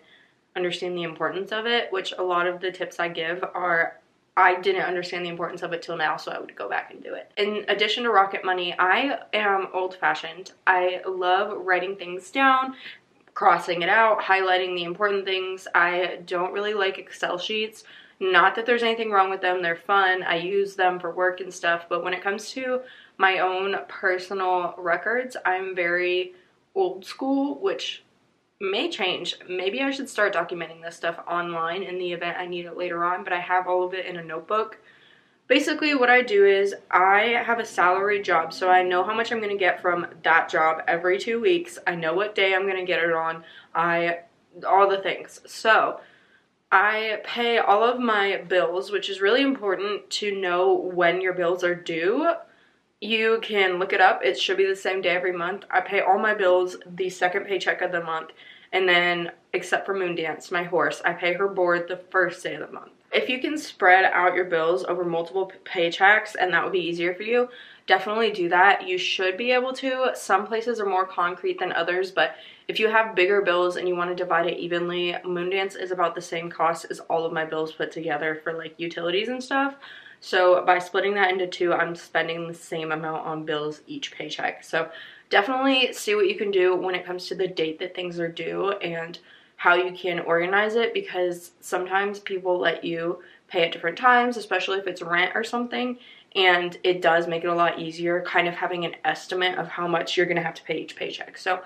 understand 0.57 0.97
the 0.97 1.05
importance 1.05 1.53
of 1.53 1.67
it 1.67 1.93
which 1.93 2.13
a 2.19 2.23
lot 2.23 2.47
of 2.47 2.61
the 2.61 2.73
tips 2.73 2.99
I 2.99 3.09
give 3.09 3.45
are 3.55 3.99
I 4.39 4.61
didn't 4.61 4.83
understand 4.83 5.25
the 5.25 5.31
importance 5.31 5.63
of 5.63 5.73
it 5.73 5.83
till 5.83 5.97
now, 5.97 6.17
so 6.17 6.31
I 6.31 6.39
would 6.39 6.55
go 6.55 6.69
back 6.69 6.93
and 6.93 7.03
do 7.03 7.15
it. 7.15 7.33
In 7.37 7.65
addition 7.67 8.05
to 8.05 8.11
Rocket 8.11 8.45
Money, 8.45 8.73
I 8.79 9.19
am 9.33 9.67
old 9.75 9.97
fashioned. 9.97 10.53
I 10.65 11.03
love 11.09 11.67
writing 11.67 11.97
things 11.97 12.31
down, 12.31 12.77
crossing 13.35 13.83
it 13.83 13.89
out, 13.89 14.21
highlighting 14.21 14.77
the 14.77 14.85
important 14.85 15.25
things. 15.25 15.67
I 15.75 16.21
don't 16.25 16.53
really 16.53 16.73
like 16.73 16.99
Excel 16.99 17.37
sheets. 17.37 17.83
Not 18.21 18.55
that 18.55 18.65
there's 18.65 18.85
anything 18.85 19.11
wrong 19.11 19.29
with 19.29 19.41
them, 19.41 19.61
they're 19.61 19.75
fun. 19.75 20.23
I 20.23 20.37
use 20.37 20.77
them 20.77 21.01
for 21.01 21.11
work 21.11 21.41
and 21.41 21.53
stuff, 21.53 21.87
but 21.89 22.05
when 22.05 22.15
it 22.15 22.23
comes 22.23 22.53
to 22.53 22.83
my 23.17 23.41
own 23.41 23.75
personal 23.89 24.73
records, 24.79 25.37
I'm 25.45 25.75
very 25.75 26.35
old 26.77 27.05
school, 27.05 27.59
which 27.61 28.05
may 28.61 28.91
change. 28.91 29.37
Maybe 29.49 29.81
I 29.83 29.91
should 29.91 30.09
start 30.09 30.35
documenting 30.35 30.83
this 30.83 30.97
stuff 30.97 31.19
online 31.29 31.83
in 31.83 31.99
the 31.99 32.13
event 32.13 32.39
I 32.39 32.47
need 32.47 32.67
it 32.67 32.77
later 32.77 33.05
on, 33.05 33.25
but 33.25 33.33
I 33.33 33.41
have 33.41 33.67
all 33.69 33.85
of 33.85 33.95
it 33.95 34.07
in 34.07 34.17
a 34.17 34.25
notebook 34.25 34.79
basically 35.49 35.95
what 35.95 36.11
I 36.11 36.23
do 36.23 36.45
is 36.45 36.75
I 36.91 37.43
have 37.45 37.59
a 37.59 37.65
salary 37.65 38.23
job 38.23 38.53
so 38.53 38.71
I 38.71 38.83
know 38.83 39.03
how 39.03 39.15
much 39.15 39.33
I'm 39.33 39.39
going 39.39 39.51
to 39.51 39.57
get 39.57 39.83
from 39.83 40.07
that 40.23 40.49
job 40.49 40.83
every 40.87 41.19
2 41.19 41.41
weeks. 41.41 41.79
I 41.87 41.95
know 41.97 42.15
what 42.15 42.35
day 42.35 42.55
I'm 42.55 42.65
going 42.65 42.77
to 42.77 42.85
get 42.85 43.03
it 43.03 43.13
on. 43.13 43.43
I 43.75 44.21
all 44.67 44.89
the 44.89 44.99
things. 44.99 45.41
So, 45.47 46.01
I 46.71 47.21
pay 47.25 47.59
all 47.59 47.83
of 47.83 47.99
my 47.99 48.43
bills, 48.49 48.91
which 48.91 49.09
is 49.09 49.23
really 49.23 49.41
important 49.41 50.11
to 50.11 50.39
know 50.39 50.75
when 50.75 51.21
your 51.23 51.33
bills 51.33 51.65
are 51.65 51.75
due. 51.75 52.33
You 53.01 53.39
can 53.41 53.79
look 53.79 53.95
it 53.95 54.03
up. 54.03 54.21
It 54.23 54.39
should 54.39 54.59
be 54.59 54.67
the 54.67 54.77
same 54.77 55.01
day 55.01 55.11
every 55.11 55.33
month. 55.33 55.65
I 55.71 55.81
pay 55.81 56.01
all 56.01 56.19
my 56.19 56.35
bills 56.35 56.77
the 56.87 57.09
second 57.09 57.47
paycheck 57.47 57.81
of 57.81 57.93
the 57.93 58.03
month. 58.03 58.31
And 58.73 58.89
then, 58.89 59.33
except 59.53 59.87
for 59.87 59.95
Moondance, 59.95 60.53
my 60.53 60.65
horse, 60.65 61.01
I 61.05 61.13
pay 61.13 61.33
her 61.35 61.49
board 61.49 61.89
the 61.89 61.97
first 62.11 62.43
day 62.43 62.55
of 62.55 62.67
the 62.67 62.73
month. 62.73 62.93
If 63.11 63.31
you 63.31 63.41
can 63.41 63.57
spread 63.57 64.05
out 64.05 64.35
your 64.35 64.45
bills 64.45 64.85
over 64.85 65.03
multiple 65.03 65.51
paychecks 65.65 66.37
and 66.39 66.53
that 66.53 66.63
would 66.63 66.75
be 66.75 66.87
easier 66.87 67.15
for 67.15 67.23
you, 67.23 67.49
definitely 67.87 68.31
do 68.31 68.51
that. 68.51 68.87
You 68.87 68.99
should 68.99 69.39
be 69.39 69.51
able 69.51 69.73
to. 69.75 70.11
Some 70.15 70.47
places 70.47 70.79
are 70.79 70.87
more 70.87 71.07
concrete 71.07 71.59
than 71.59 71.73
others, 71.73 72.11
but 72.11 72.35
if 72.69 72.79
you 72.79 72.89
have 72.89 73.15
bigger 73.15 73.41
bills 73.41 73.77
and 73.77 73.89
you 73.89 73.97
want 73.97 74.11
to 74.11 74.15
divide 74.15 74.47
it 74.47 74.59
evenly, 74.59 75.17
Moondance 75.25 75.75
is 75.81 75.91
about 75.91 76.15
the 76.15 76.21
same 76.21 76.51
cost 76.51 76.85
as 76.91 77.01
all 77.01 77.25
of 77.25 77.33
my 77.33 77.47
bills 77.47 77.73
put 77.73 77.91
together 77.91 78.39
for 78.45 78.53
like 78.53 78.75
utilities 78.77 79.29
and 79.29 79.43
stuff. 79.43 79.77
So 80.21 80.65
by 80.67 80.79
splitting 80.79 81.15
that 81.15 81.31
into 81.31 81.47
two, 81.47 81.73
I'm 81.73 81.95
spending 81.95 82.47
the 82.47 82.55
same 82.55 82.93
amount 82.93 83.25
on 83.25 83.45
bills 83.45 83.81
each 83.87 84.13
paycheck. 84.13 84.65
So 84.65 84.91
definitely 85.31 85.93
see 85.93 86.15
what 86.15 86.29
you 86.29 86.37
can 86.37 86.51
do 86.51 86.75
when 86.75 86.95
it 86.95 87.05
comes 87.05 87.27
to 87.29 87.35
the 87.35 87.49
date 87.49 87.79
that 87.79 87.95
things 87.95 88.19
are 88.19 88.29
due 88.29 88.73
and 88.73 89.19
how 89.57 89.75
you 89.75 89.93
can 89.93 90.21
organize 90.21 90.77
it 90.77 90.95
because 90.95 91.51
sometimes 91.61 92.21
people 92.21 92.59
let 92.59 92.85
you 92.85 93.21
pay 93.49 93.65
at 93.65 93.73
different 93.73 93.99
times, 93.99 94.37
especially 94.37 94.79
if 94.79 94.87
it's 94.87 95.03
rent 95.03 95.33
or 95.35 95.43
something. 95.43 95.99
And 96.37 96.79
it 96.85 97.03
does 97.03 97.27
make 97.27 97.43
it 97.43 97.49
a 97.49 97.55
lot 97.55 97.79
easier 97.79 98.23
kind 98.23 98.47
of 98.47 98.55
having 98.55 98.85
an 98.85 98.95
estimate 99.05 99.59
of 99.59 99.67
how 99.67 99.89
much 99.89 100.17
you're 100.17 100.27
going 100.27 100.37
to 100.37 100.43
have 100.43 100.55
to 100.55 100.63
pay 100.63 100.79
each 100.79 100.95
paycheck. 100.95 101.37
So 101.39 101.63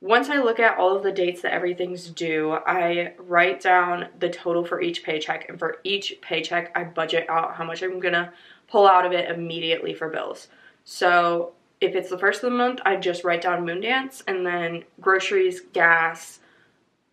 once 0.00 0.30
I 0.30 0.38
look 0.38 0.58
at 0.58 0.78
all 0.78 0.96
of 0.96 1.02
the 1.02 1.12
dates 1.12 1.42
that 1.42 1.52
everything's 1.52 2.08
due, 2.08 2.52
I 2.52 3.14
write 3.18 3.60
down 3.60 4.08
the 4.18 4.30
total 4.30 4.64
for 4.64 4.80
each 4.80 5.04
paycheck. 5.04 5.48
And 5.48 5.58
for 5.58 5.78
each 5.84 6.18
paycheck, 6.22 6.72
I 6.76 6.84
budget 6.84 7.28
out 7.28 7.54
how 7.54 7.64
much 7.64 7.82
I'm 7.82 8.00
going 8.00 8.14
to 8.14 8.32
pull 8.68 8.86
out 8.86 9.04
of 9.04 9.12
it 9.12 9.30
immediately 9.30 9.92
for 9.92 10.08
bills. 10.08 10.48
So 10.84 11.52
if 11.82 11.94
it's 11.94 12.10
the 12.10 12.18
first 12.18 12.42
of 12.42 12.50
the 12.50 12.56
month, 12.56 12.80
I 12.84 12.96
just 12.96 13.24
write 13.24 13.42
down 13.42 13.66
Moondance 13.66 14.22
and 14.26 14.46
then 14.46 14.84
groceries, 15.00 15.60
gas, 15.72 16.40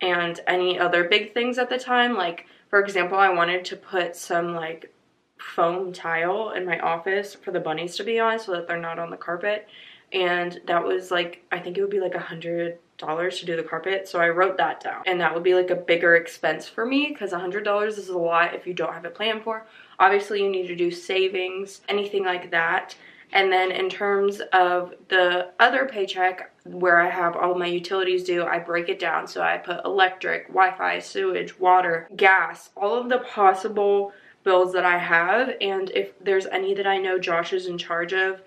and 0.00 0.40
any 0.46 0.78
other 0.78 1.04
big 1.04 1.34
things 1.34 1.58
at 1.58 1.68
the 1.68 1.78
time. 1.78 2.14
Like, 2.14 2.46
for 2.68 2.80
example, 2.80 3.18
I 3.18 3.30
wanted 3.30 3.64
to 3.66 3.76
put 3.76 4.16
some 4.16 4.54
like 4.54 4.92
foam 5.38 5.92
tile 5.92 6.50
in 6.50 6.64
my 6.64 6.78
office 6.78 7.34
for 7.34 7.50
the 7.50 7.60
bunnies 7.60 7.96
to 7.96 8.04
be 8.04 8.20
on 8.20 8.38
so 8.38 8.52
that 8.52 8.68
they're 8.68 8.80
not 8.80 8.98
on 8.98 9.10
the 9.10 9.16
carpet. 9.16 9.68
And 10.12 10.60
that 10.66 10.84
was 10.84 11.10
like 11.10 11.44
I 11.50 11.58
think 11.58 11.76
it 11.78 11.82
would 11.82 11.90
be 11.90 12.00
like 12.00 12.14
a 12.14 12.20
hundred 12.20 12.78
dollars 12.98 13.38
to 13.40 13.46
do 13.46 13.56
the 13.56 13.62
carpet 13.62 14.06
so 14.06 14.20
I 14.20 14.28
wrote 14.28 14.58
that 14.58 14.80
down. 14.80 15.02
And 15.06 15.20
that 15.20 15.32
would 15.32 15.42
be 15.42 15.54
like 15.54 15.70
a 15.70 15.76
bigger 15.76 16.16
expense 16.16 16.68
for 16.68 16.84
me 16.84 17.08
because 17.08 17.32
a 17.32 17.38
hundred 17.38 17.64
dollars 17.64 17.96
is 17.96 18.08
a 18.08 18.18
lot 18.18 18.54
if 18.54 18.66
you 18.66 18.74
don't 18.74 18.92
have 18.92 19.04
it 19.04 19.14
planned 19.14 19.42
for. 19.42 19.66
Obviously 19.98 20.42
you 20.42 20.50
need 20.50 20.66
to 20.66 20.76
do 20.76 20.90
savings 20.90 21.80
anything 21.88 22.24
like 22.24 22.50
that 22.50 22.94
and 23.32 23.52
then 23.52 23.70
in 23.70 23.88
terms 23.88 24.40
of 24.52 24.94
the 25.08 25.50
other 25.60 25.86
paycheck 25.86 26.50
where 26.64 27.00
I 27.00 27.08
have 27.08 27.36
all 27.36 27.54
my 27.54 27.66
utilities 27.66 28.24
due, 28.24 28.44
I 28.44 28.58
break 28.58 28.88
it 28.88 28.98
down. 28.98 29.26
So 29.28 29.40
I 29.40 29.56
put 29.58 29.84
electric, 29.84 30.48
Wi-Fi, 30.48 30.98
sewage, 30.98 31.58
water, 31.58 32.08
gas, 32.16 32.70
all 32.76 32.94
of 32.94 33.08
the 33.08 33.18
possible 33.18 34.12
bills 34.42 34.72
that 34.72 34.84
I 34.84 34.98
have. 34.98 35.54
And 35.60 35.90
if 35.90 36.18
there's 36.18 36.46
any 36.46 36.74
that 36.74 36.86
I 36.86 36.98
know 36.98 37.18
Josh 37.18 37.52
is 37.52 37.66
in 37.66 37.78
charge 37.78 38.12
of, 38.12 38.42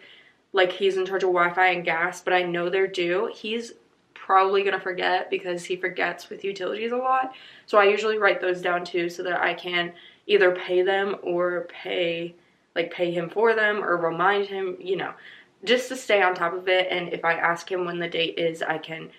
like 0.51 0.71
he's 0.71 0.97
in 0.97 1.05
charge 1.05 1.23
of 1.23 1.29
Wi-Fi 1.29 1.67
and 1.67 1.85
gas, 1.85 2.21
but 2.21 2.33
I 2.33 2.43
know 2.43 2.69
they're 2.69 2.87
due. 2.87 3.31
He's 3.33 3.73
probably 4.13 4.63
gonna 4.63 4.79
forget 4.79 5.29
because 5.29 5.65
he 5.65 5.75
forgets 5.75 6.29
with 6.29 6.43
utilities 6.43 6.91
a 6.91 6.97
lot. 6.97 7.33
So 7.65 7.77
I 7.77 7.85
usually 7.85 8.17
write 8.17 8.41
those 8.41 8.61
down 8.61 8.85
too 8.85 9.09
so 9.09 9.23
that 9.23 9.41
I 9.41 9.53
can 9.53 9.93
either 10.27 10.55
pay 10.55 10.81
them 10.81 11.17
or 11.21 11.67
pay 11.69 12.35
like 12.75 12.91
pay 12.91 13.11
him 13.11 13.29
for 13.29 13.53
them 13.53 13.83
or 13.83 13.97
remind 13.97 14.47
him, 14.47 14.77
you 14.79 14.97
know, 14.97 15.13
just 15.63 15.89
to 15.89 15.95
stay 15.95 16.21
on 16.21 16.35
top 16.35 16.53
of 16.53 16.67
it 16.67 16.87
and 16.91 17.13
if 17.13 17.23
I 17.23 17.33
ask 17.33 17.71
him 17.71 17.85
when 17.85 17.99
the 17.99 18.07
date 18.07 18.37
is, 18.37 18.61
I 18.61 18.77
can 18.77 19.11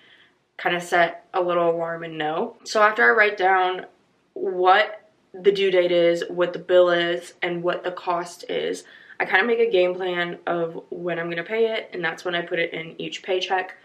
kind 0.57 0.75
of 0.75 0.83
set 0.83 1.25
a 1.33 1.41
little 1.41 1.69
alarm 1.69 2.03
and 2.03 2.17
know. 2.17 2.57
So 2.63 2.81
after 2.81 3.03
I 3.03 3.15
write 3.15 3.37
down 3.37 3.85
what 4.33 5.09
the 5.33 5.51
due 5.51 5.71
date 5.71 5.91
is, 5.91 6.23
what 6.29 6.53
the 6.53 6.59
bill 6.59 6.89
is, 6.89 7.33
and 7.41 7.63
what 7.63 7.83
the 7.83 7.91
cost 7.91 8.45
is, 8.49 8.83
I 9.19 9.25
kind 9.25 9.41
of 9.41 9.47
make 9.47 9.59
a 9.59 9.71
game 9.71 9.95
plan 9.95 10.39
of 10.45 10.83
when 10.89 11.19
I'm 11.19 11.27
going 11.27 11.37
to 11.37 11.43
pay 11.43 11.73
it, 11.73 11.89
and 11.93 12.03
that's 12.03 12.25
when 12.25 12.35
I 12.35 12.41
put 12.41 12.59
it 12.59 12.73
in 12.73 12.99
each 12.99 13.23
paycheck. 13.23 13.75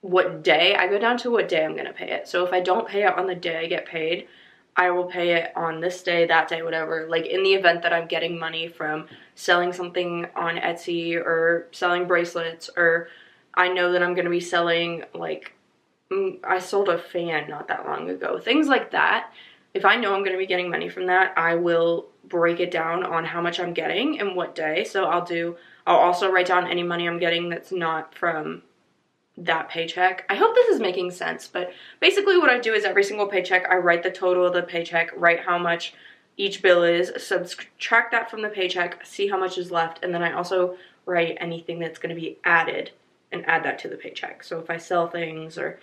What 0.00 0.42
day, 0.42 0.74
I 0.74 0.88
go 0.88 0.98
down 0.98 1.18
to 1.18 1.30
what 1.30 1.48
day 1.48 1.64
I'm 1.64 1.74
going 1.74 1.86
to 1.86 1.92
pay 1.92 2.10
it. 2.10 2.26
So 2.26 2.44
if 2.44 2.52
I 2.52 2.60
don't 2.60 2.88
pay 2.88 3.04
it 3.04 3.16
on 3.16 3.26
the 3.26 3.34
day 3.34 3.58
I 3.58 3.66
get 3.66 3.86
paid, 3.86 4.26
I 4.76 4.90
will 4.90 5.04
pay 5.04 5.34
it 5.34 5.52
on 5.54 5.80
this 5.80 6.02
day, 6.02 6.26
that 6.26 6.48
day, 6.48 6.62
whatever. 6.62 7.06
Like 7.08 7.26
in 7.26 7.42
the 7.42 7.54
event 7.54 7.82
that 7.82 7.92
I'm 7.92 8.06
getting 8.08 8.38
money 8.38 8.68
from 8.68 9.06
selling 9.34 9.72
something 9.72 10.26
on 10.34 10.56
Etsy 10.56 11.16
or 11.16 11.68
selling 11.72 12.06
bracelets, 12.06 12.70
or 12.76 13.08
I 13.54 13.68
know 13.68 13.92
that 13.92 14.02
I'm 14.02 14.14
going 14.14 14.24
to 14.24 14.30
be 14.30 14.40
selling, 14.40 15.04
like, 15.14 15.52
mm, 16.10 16.38
I 16.42 16.58
sold 16.58 16.88
a 16.88 16.98
fan 16.98 17.50
not 17.50 17.68
that 17.68 17.86
long 17.86 18.08
ago. 18.08 18.38
Things 18.38 18.66
like 18.66 18.92
that 18.92 19.30
if 19.74 19.84
I 19.84 19.96
know 19.96 20.14
I'm 20.14 20.20
going 20.20 20.32
to 20.32 20.38
be 20.38 20.46
getting 20.46 20.70
money 20.70 20.88
from 20.88 21.06
that, 21.06 21.36
I 21.36 21.54
will 21.54 22.08
break 22.24 22.60
it 22.60 22.70
down 22.70 23.04
on 23.04 23.24
how 23.24 23.40
much 23.40 23.58
I'm 23.58 23.72
getting 23.72 24.20
and 24.20 24.36
what 24.36 24.54
day. 24.54 24.84
So 24.84 25.04
I'll 25.04 25.24
do, 25.24 25.56
I'll 25.86 25.96
also 25.96 26.30
write 26.30 26.46
down 26.46 26.70
any 26.70 26.82
money 26.82 27.08
I'm 27.08 27.18
getting 27.18 27.48
that's 27.48 27.72
not 27.72 28.14
from 28.14 28.62
that 29.36 29.68
paycheck. 29.68 30.26
I 30.28 30.34
hope 30.34 30.54
this 30.54 30.68
is 30.68 30.80
making 30.80 31.10
sense, 31.10 31.48
but 31.48 31.72
basically 32.00 32.38
what 32.38 32.50
I 32.50 32.58
do 32.58 32.74
is 32.74 32.84
every 32.84 33.04
single 33.04 33.26
paycheck, 33.26 33.66
I 33.68 33.76
write 33.76 34.02
the 34.02 34.10
total 34.10 34.46
of 34.46 34.52
the 34.52 34.62
paycheck, 34.62 35.10
write 35.16 35.40
how 35.40 35.58
much 35.58 35.94
each 36.36 36.62
bill 36.62 36.82
is, 36.82 37.12
subtract 37.16 38.12
that 38.12 38.30
from 38.30 38.42
the 38.42 38.48
paycheck, 38.48 39.04
see 39.04 39.28
how 39.28 39.38
much 39.38 39.58
is 39.58 39.70
left, 39.70 40.02
and 40.02 40.14
then 40.14 40.22
I 40.22 40.32
also 40.32 40.76
write 41.06 41.36
anything 41.40 41.78
that's 41.78 41.98
going 41.98 42.14
to 42.14 42.20
be 42.20 42.38
added 42.44 42.90
and 43.32 43.46
add 43.48 43.64
that 43.64 43.78
to 43.80 43.88
the 43.88 43.96
paycheck. 43.96 44.44
So 44.44 44.60
if 44.60 44.68
I 44.68 44.76
sell 44.76 45.08
things 45.08 45.56
or 45.58 45.80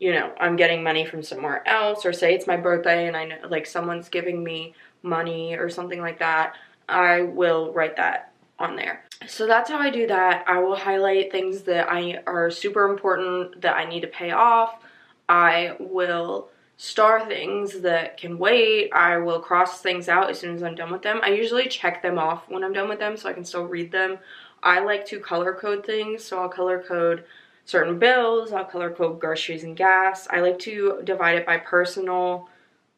you 0.00 0.12
know, 0.12 0.32
I'm 0.40 0.56
getting 0.56 0.82
money 0.82 1.06
from 1.06 1.22
somewhere 1.22 1.66
else, 1.66 2.04
or 2.04 2.12
say 2.12 2.34
it's 2.34 2.46
my 2.46 2.56
birthday 2.56 3.06
and 3.06 3.16
I 3.16 3.24
know 3.26 3.36
like 3.48 3.64
someone's 3.64 4.08
giving 4.08 4.42
me 4.42 4.74
money 5.02 5.54
or 5.54 5.70
something 5.70 6.00
like 6.00 6.18
that, 6.18 6.54
I 6.88 7.22
will 7.22 7.72
write 7.72 7.96
that 7.96 8.32
on 8.64 8.76
there. 8.76 9.04
So 9.26 9.46
that's 9.46 9.70
how 9.70 9.78
I 9.78 9.90
do 9.90 10.06
that. 10.06 10.44
I 10.48 10.58
will 10.58 10.76
highlight 10.76 11.30
things 11.30 11.62
that 11.62 11.88
I 11.90 12.22
are 12.26 12.50
super 12.50 12.90
important 12.90 13.60
that 13.60 13.76
I 13.76 13.84
need 13.84 14.00
to 14.00 14.08
pay 14.08 14.32
off. 14.32 14.82
I 15.28 15.76
will 15.78 16.48
star 16.76 17.24
things 17.26 17.80
that 17.80 18.16
can 18.16 18.38
wait. 18.38 18.90
I 18.92 19.18
will 19.18 19.40
cross 19.40 19.80
things 19.80 20.08
out 20.08 20.30
as 20.30 20.38
soon 20.40 20.54
as 20.54 20.62
I'm 20.62 20.74
done 20.74 20.90
with 20.90 21.02
them. 21.02 21.20
I 21.22 21.30
usually 21.30 21.68
check 21.68 22.02
them 22.02 22.18
off 22.18 22.48
when 22.48 22.64
I'm 22.64 22.72
done 22.72 22.88
with 22.88 22.98
them 22.98 23.16
so 23.16 23.28
I 23.28 23.32
can 23.32 23.44
still 23.44 23.64
read 23.64 23.92
them. 23.92 24.18
I 24.62 24.80
like 24.80 25.06
to 25.06 25.20
color 25.20 25.54
code 25.54 25.84
things, 25.86 26.24
so 26.24 26.40
I'll 26.40 26.48
color 26.48 26.82
code 26.82 27.24
certain 27.64 27.98
bills. 27.98 28.52
I'll 28.52 28.64
color 28.64 28.90
code 28.90 29.20
groceries 29.20 29.64
and 29.64 29.76
gas. 29.76 30.26
I 30.30 30.40
like 30.40 30.58
to 30.60 31.00
divide 31.04 31.36
it 31.36 31.46
by 31.46 31.58
personal 31.58 32.48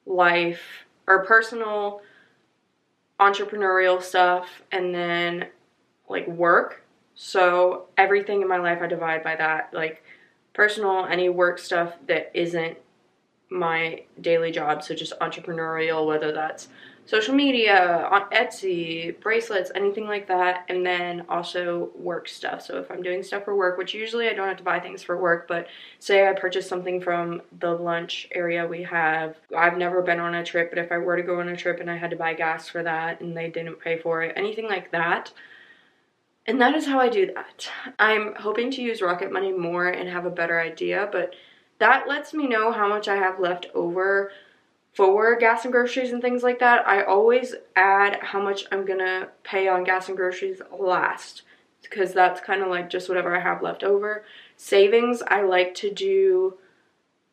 life 0.07 0.63
or 1.07 1.25
personal 1.25 2.01
entrepreneurial 3.21 4.03
stuff 4.03 4.49
and 4.73 4.95
then 4.95 5.47
like 6.09 6.27
work. 6.29 6.85
So 7.15 7.87
everything 7.97 8.43
in 8.43 8.49
my 8.49 8.59
life 8.59 8.81
I 8.83 8.87
divide 8.87 9.23
by 9.23 9.37
that. 9.37 9.73
Like 9.73 10.03
personal, 10.53 11.07
any 11.07 11.29
work 11.29 11.59
stuff 11.59 11.95
that 12.07 12.31
isn't 12.35 12.77
my 13.49 14.03
daily 14.21 14.51
job. 14.51 14.83
So 14.83 14.95
just 14.95 15.19
entrepreneurial, 15.21 16.07
whether 16.07 16.33
that's 16.33 16.69
social 17.07 17.35
media, 17.35 18.09
on 18.11 18.29
Etsy, 18.31 19.19
bracelets, 19.21 19.71
anything 19.75 20.07
like 20.07 20.27
that, 20.27 20.65
and 20.69 20.85
then 20.85 21.25
also 21.29 21.91
work 21.95 22.29
stuff. 22.29 22.61
So 22.63 22.79
if 22.79 22.91
I'm 22.91 23.03
doing 23.03 23.23
stuff 23.23 23.45
for 23.45 23.57
work, 23.57 23.79
which 23.79 23.95
usually 23.95 24.29
I 24.29 24.35
don't 24.35 24.49
have 24.49 24.57
to 24.57 24.65
buy 24.65 24.81
things 24.81 25.05
for 25.05 25.17
work, 25.17 25.47
but 25.47 25.69
say 26.01 26.29
I 26.29 26.33
purchase 26.33 26.69
something 26.69 27.01
from 27.01 27.43
the 27.61 27.71
lunch 27.71 28.29
area 28.33 28.67
we 28.67 28.83
have. 28.83 29.37
I've 29.57 29.79
never 29.79 30.03
been 30.03 30.19
on 30.19 30.35
a 30.35 30.45
trip, 30.45 30.71
but 30.71 30.81
if 30.81 30.91
I 30.91 30.99
were 30.99 31.17
to 31.17 31.23
go 31.23 31.41
on 31.41 31.49
a 31.49 31.57
trip 31.57 31.79
and 31.81 31.91
I 31.91 31.97
had 31.97 32.11
to 32.11 32.17
buy 32.17 32.35
gas 32.35 32.69
for 32.69 32.83
that 32.83 33.21
and 33.21 33.37
they 33.37 33.49
didn't 33.51 33.81
pay 33.81 33.99
for 33.99 34.23
it, 34.23 34.35
anything 34.37 34.67
like 34.67 34.91
that. 34.91 35.33
And 36.45 36.61
that 36.61 36.75
is 36.75 36.87
how 36.87 36.99
I 36.99 37.09
do 37.09 37.33
that. 37.35 37.69
I'm 37.99 38.35
hoping 38.35 38.71
to 38.73 38.83
use 38.83 39.01
Rocket 39.01 39.33
Money 39.33 39.53
more 39.53 39.89
and 39.89 40.09
have 40.09 40.27
a 40.27 40.31
better 40.31 40.61
idea, 40.61 41.09
but 41.11 41.35
that 41.79 42.09
lets 42.09 42.35
me 42.35 42.49
know 42.49 42.73
how 42.73 42.89
much 42.89 43.07
I 43.07 43.17
have 43.17 43.39
left 43.39 43.67
over 43.75 44.33
for 44.97 45.37
gas 45.37 45.65
and 45.65 45.73
groceries 45.73 46.11
and 46.11 46.23
things 46.23 46.43
like 46.43 46.59
that, 46.61 46.89
I 46.89 47.03
always 47.03 47.55
add 47.77 48.19
how 48.23 48.41
much 48.41 48.65
I'm 48.73 48.87
gonna 48.87 49.29
pay 49.43 49.69
on 49.69 49.85
gas 49.85 50.09
and 50.09 50.17
groceries 50.17 50.63
last 50.77 51.43
because 51.83 52.15
that's 52.15 52.41
kind 52.41 52.63
of 52.63 52.69
like 52.69 52.89
just 52.89 53.07
whatever 53.07 53.37
I 53.37 53.41
have 53.41 53.63
left 53.63 53.85
over. 53.85 54.25
Savings, 54.57 55.23
I 55.29 55.43
like 55.43 55.75
to 55.77 55.93
do, 55.93 56.57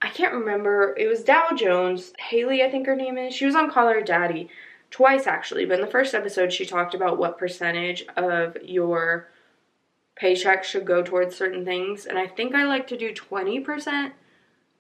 I 0.02 0.10
can't 0.10 0.34
remember, 0.34 0.94
it 0.98 1.08
was 1.08 1.24
Dow 1.24 1.52
Jones, 1.56 2.12
Haley, 2.20 2.62
I 2.62 2.70
think 2.70 2.86
her 2.86 2.98
name 2.98 3.18
is. 3.18 3.34
She 3.34 3.46
was 3.46 3.56
on 3.56 3.72
Call 3.72 3.88
Her 3.88 4.02
Daddy 4.02 4.50
twice 4.92 5.26
actually, 5.26 5.64
but 5.64 5.80
in 5.80 5.86
the 5.86 5.92
first 5.92 6.14
episode, 6.14 6.52
she 6.52 6.66
talked 6.66 6.94
about 6.94 7.18
what 7.18 7.38
percentage 7.38 8.06
of 8.18 8.58
your 8.62 9.30
paycheck 10.18 10.66
should 10.66 10.86
go 10.86 11.02
towards 11.02 11.34
certain 11.34 11.64
things, 11.64 12.06
and 12.06 12.18
I 12.18 12.28
think 12.28 12.54
I 12.54 12.66
like 12.66 12.88
to 12.88 12.98
do 12.98 13.14
20% 13.14 14.12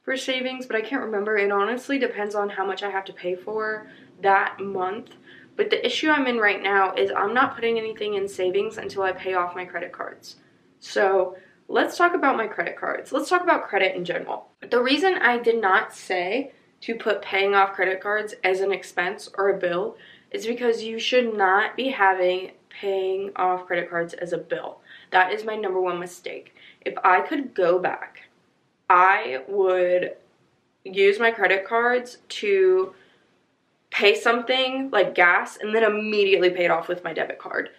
for 0.04 0.18
savings, 0.18 0.66
but 0.66 0.76
I 0.76 0.82
can't 0.82 1.04
remember. 1.04 1.38
It 1.38 1.52
honestly 1.52 1.98
depends 1.98 2.36
on 2.36 2.50
how 2.50 2.66
much 2.66 2.84
I 2.84 2.90
have 2.90 3.06
to 3.06 3.14
pay 3.14 3.36
for 3.36 3.88
that 4.22 4.60
month. 4.60 5.12
But 5.56 5.70
the 5.70 5.86
issue 5.86 6.10
I'm 6.10 6.28
in 6.28 6.38
right 6.38 6.62
now 6.62 6.94
is 6.94 7.12
I'm 7.16 7.34
not 7.34 7.56
putting 7.56 7.78
anything 7.78 8.16
in 8.16 8.28
savings 8.28 8.78
until 8.78 9.04
I 9.04 9.12
pay 9.12 9.36
off 9.36 9.56
my 9.56 9.66
credit 9.66 9.92
cards. 9.92 10.38
So 10.80 11.38
let's 11.68 11.98
talk 11.98 12.14
about 12.14 12.38
my 12.38 12.48
credit 12.48 12.78
cards. 12.78 13.12
Let's 13.12 13.30
talk 13.30 13.44
about 13.44 13.68
credit 13.68 13.96
in 13.96 14.04
general. 14.04 14.50
The 14.70 14.82
reason 14.82 15.16
I 15.16 15.38
did 15.38 15.62
not 15.62 15.94
say 15.94 16.52
to 16.82 16.96
put 16.96 17.22
paying 17.22 17.56
off 17.56 17.74
credit 17.74 18.02
cards 18.02 18.36
as 18.44 18.60
an 18.60 18.74
expense 18.74 19.30
or 19.38 19.50
a 19.50 19.58
bill 19.58 19.96
is 20.32 20.46
because 20.46 20.84
you 20.84 21.00
should 21.00 21.38
not 21.38 21.78
be 21.78 21.90
having 21.90 22.52
paying 22.70 23.32
off 23.36 23.68
credit 23.68 23.90
cards 23.90 24.14
as 24.16 24.34
a 24.34 24.38
bill. 24.38 24.80
That 25.12 25.32
is 25.32 25.46
my 25.46 25.56
number 25.56 25.80
one 25.80 26.00
mistake. 26.00 26.56
If 26.82 26.96
I 27.04 27.22
could 27.22 27.54
go 27.54 27.80
back, 27.80 28.24
I 28.94 29.42
would 29.48 30.18
use 30.84 31.18
my 31.18 31.32
credit 31.32 31.66
cards 31.66 32.20
to 32.30 32.94
pay 33.90 34.14
something 34.14 34.92
like 34.92 35.16
gas 35.16 35.58
and 35.60 35.74
then 35.74 35.84
immediately 35.84 36.52
pay 36.52 36.66
it 36.66 36.72
off 36.72 36.88
with 36.88 37.04
my 37.04 37.12
debit 37.12 37.40
card. 37.40 37.70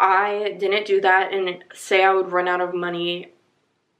I 0.00 0.56
didn't 0.58 0.84
do 0.84 1.00
that 1.00 1.32
and 1.32 1.62
say 1.72 2.02
I 2.02 2.12
would 2.12 2.32
run 2.32 2.48
out 2.48 2.60
of 2.60 2.74
money 2.74 3.30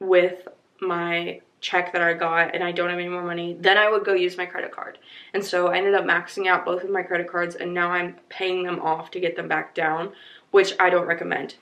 with 0.00 0.48
my 0.80 1.40
check 1.60 1.92
that 1.92 2.02
I 2.02 2.12
got 2.12 2.56
and 2.56 2.64
I 2.64 2.72
don't 2.72 2.90
have 2.90 2.98
any 2.98 3.08
more 3.08 3.22
money, 3.22 3.56
then 3.60 3.78
I 3.78 3.88
would 3.88 4.04
go 4.04 4.12
use 4.12 4.36
my 4.36 4.44
credit 4.44 4.72
card. 4.72 4.98
And 5.32 5.44
so 5.44 5.68
I 5.68 5.76
ended 5.76 5.94
up 5.94 6.04
maxing 6.04 6.48
out 6.48 6.64
both 6.64 6.82
of 6.82 6.90
my 6.90 7.02
credit 7.02 7.30
cards 7.30 7.54
and 7.54 7.72
now 7.72 7.92
I'm 7.92 8.16
paying 8.28 8.64
them 8.64 8.80
off 8.80 9.12
to 9.12 9.20
get 9.20 9.36
them 9.36 9.46
back 9.46 9.76
down, 9.76 10.12
which 10.50 10.74
I 10.80 10.90
don't 10.90 11.06
recommend. 11.06 11.54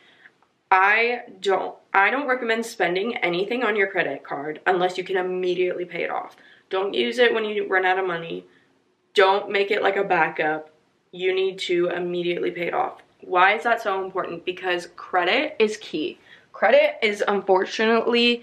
I 0.72 1.24
don't 1.42 1.76
I 1.92 2.10
don't 2.10 2.26
recommend 2.26 2.64
spending 2.64 3.18
anything 3.18 3.62
on 3.62 3.76
your 3.76 3.88
credit 3.88 4.24
card 4.24 4.62
unless 4.66 4.96
you 4.96 5.04
can 5.04 5.18
immediately 5.18 5.84
pay 5.84 6.02
it 6.02 6.10
off. 6.10 6.34
Don't 6.70 6.94
use 6.94 7.18
it 7.18 7.34
when 7.34 7.44
you 7.44 7.68
run 7.68 7.84
out 7.84 7.98
of 7.98 8.06
money. 8.06 8.46
Don't 9.12 9.50
make 9.50 9.70
it 9.70 9.82
like 9.82 9.98
a 9.98 10.02
backup. 10.02 10.70
You 11.10 11.34
need 11.34 11.58
to 11.60 11.88
immediately 11.88 12.50
pay 12.50 12.68
it 12.68 12.74
off. 12.74 13.02
Why 13.20 13.54
is 13.54 13.64
that 13.64 13.82
so 13.82 14.02
important? 14.02 14.46
Because 14.46 14.88
credit 14.96 15.56
is 15.58 15.76
key. 15.76 16.18
Credit 16.54 16.96
is 17.02 17.22
unfortunately 17.28 18.42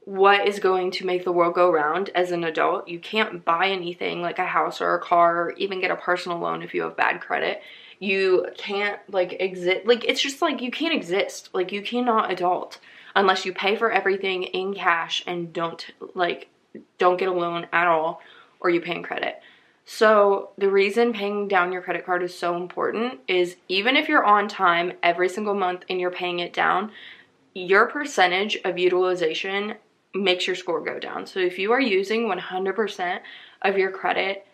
what 0.00 0.48
is 0.48 0.58
going 0.58 0.90
to 0.90 1.06
make 1.06 1.24
the 1.24 1.32
world 1.32 1.54
go 1.54 1.70
round 1.70 2.10
as 2.16 2.32
an 2.32 2.42
adult. 2.42 2.88
You 2.88 2.98
can't 2.98 3.44
buy 3.44 3.68
anything 3.68 4.22
like 4.22 4.40
a 4.40 4.44
house 4.44 4.80
or 4.80 4.96
a 4.96 5.00
car 5.00 5.40
or 5.40 5.50
even 5.52 5.80
get 5.80 5.92
a 5.92 5.96
personal 5.96 6.40
loan 6.40 6.62
if 6.62 6.74
you 6.74 6.82
have 6.82 6.96
bad 6.96 7.20
credit. 7.20 7.62
You 8.04 8.46
can't 8.56 8.98
like 9.10 9.36
exist 9.40 9.86
like 9.86 10.04
it's 10.04 10.20
just 10.20 10.42
like 10.42 10.60
you 10.60 10.70
can't 10.70 10.94
exist. 10.94 11.50
Like 11.52 11.72
you 11.72 11.82
cannot 11.82 12.30
adult 12.30 12.78
unless 13.16 13.44
you 13.44 13.52
pay 13.52 13.76
for 13.76 13.90
everything 13.90 14.44
in 14.44 14.74
cash 14.74 15.22
and 15.26 15.52
don't 15.52 15.84
like 16.14 16.48
don't 16.98 17.18
get 17.18 17.28
a 17.28 17.32
loan 17.32 17.66
at 17.72 17.86
all 17.86 18.20
or 18.60 18.70
you 18.70 18.80
pay 18.80 18.96
in 18.96 19.02
credit. 19.02 19.40
So, 19.86 20.50
the 20.56 20.70
reason 20.70 21.12
paying 21.12 21.46
down 21.46 21.70
your 21.70 21.82
credit 21.82 22.06
card 22.06 22.22
is 22.22 22.36
so 22.36 22.56
important 22.56 23.20
is 23.28 23.56
even 23.68 23.96
if 23.96 24.08
you're 24.08 24.24
on 24.24 24.48
time 24.48 24.94
every 25.02 25.28
single 25.28 25.54
month 25.54 25.84
and 25.90 26.00
you're 26.00 26.10
paying 26.10 26.38
it 26.38 26.54
down, 26.54 26.90
your 27.52 27.86
percentage 27.86 28.56
of 28.64 28.78
utilization 28.78 29.74
makes 30.14 30.46
your 30.46 30.56
score 30.56 30.80
go 30.80 30.98
down. 30.98 31.26
So 31.26 31.38
if 31.38 31.58
you 31.58 31.72
are 31.72 31.80
using 31.80 32.28
100% 32.28 33.20
of 33.60 33.76
your 33.76 33.90
credit 33.90 34.46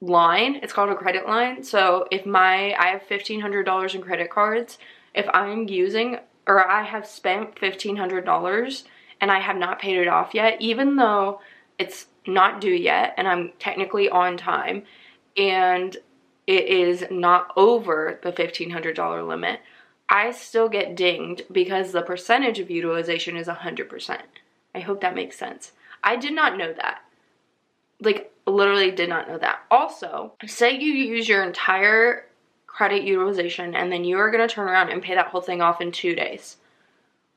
line, 0.00 0.56
it's 0.62 0.72
called 0.72 0.90
a 0.90 0.94
credit 0.94 1.26
line. 1.26 1.62
So 1.62 2.06
if 2.10 2.24
my 2.24 2.74
I 2.74 2.88
have 2.88 3.02
$1500 3.08 3.94
in 3.94 4.02
credit 4.02 4.30
cards, 4.30 4.78
if 5.14 5.26
I'm 5.32 5.68
using 5.68 6.18
or 6.46 6.66
I 6.66 6.82
have 6.82 7.06
spent 7.06 7.56
$1500 7.56 8.82
and 9.20 9.30
I 9.30 9.40
have 9.40 9.56
not 9.56 9.80
paid 9.80 9.98
it 9.98 10.08
off 10.08 10.34
yet, 10.34 10.60
even 10.60 10.96
though 10.96 11.40
it's 11.78 12.06
not 12.26 12.60
due 12.60 12.70
yet 12.70 13.14
and 13.16 13.26
I'm 13.26 13.52
technically 13.58 14.08
on 14.08 14.36
time 14.36 14.84
and 15.36 15.96
it 16.46 16.66
is 16.66 17.04
not 17.10 17.52
over 17.56 18.18
the 18.22 18.32
$1500 18.32 19.28
limit, 19.28 19.60
I 20.08 20.30
still 20.30 20.68
get 20.68 20.96
dinged 20.96 21.42
because 21.52 21.92
the 21.92 22.02
percentage 22.02 22.58
of 22.58 22.70
utilization 22.70 23.36
is 23.36 23.46
100%. 23.46 24.20
I 24.74 24.80
hope 24.80 25.00
that 25.02 25.14
makes 25.14 25.38
sense. 25.38 25.72
I 26.02 26.16
did 26.16 26.32
not 26.32 26.56
know 26.56 26.72
that. 26.72 27.02
Like, 28.00 28.32
literally 28.48 28.90
did 28.90 29.08
not 29.08 29.28
know 29.28 29.38
that. 29.38 29.60
Also, 29.70 30.32
say 30.46 30.78
you 30.78 30.92
use 30.92 31.28
your 31.28 31.42
entire 31.42 32.26
credit 32.66 33.02
utilization 33.02 33.74
and 33.74 33.90
then 33.90 34.04
you 34.04 34.18
are 34.18 34.30
going 34.30 34.46
to 34.46 34.52
turn 34.52 34.68
around 34.68 34.90
and 34.90 35.02
pay 35.02 35.14
that 35.14 35.28
whole 35.28 35.40
thing 35.40 35.60
off 35.60 35.80
in 35.80 35.90
two 35.90 36.14
days. 36.14 36.56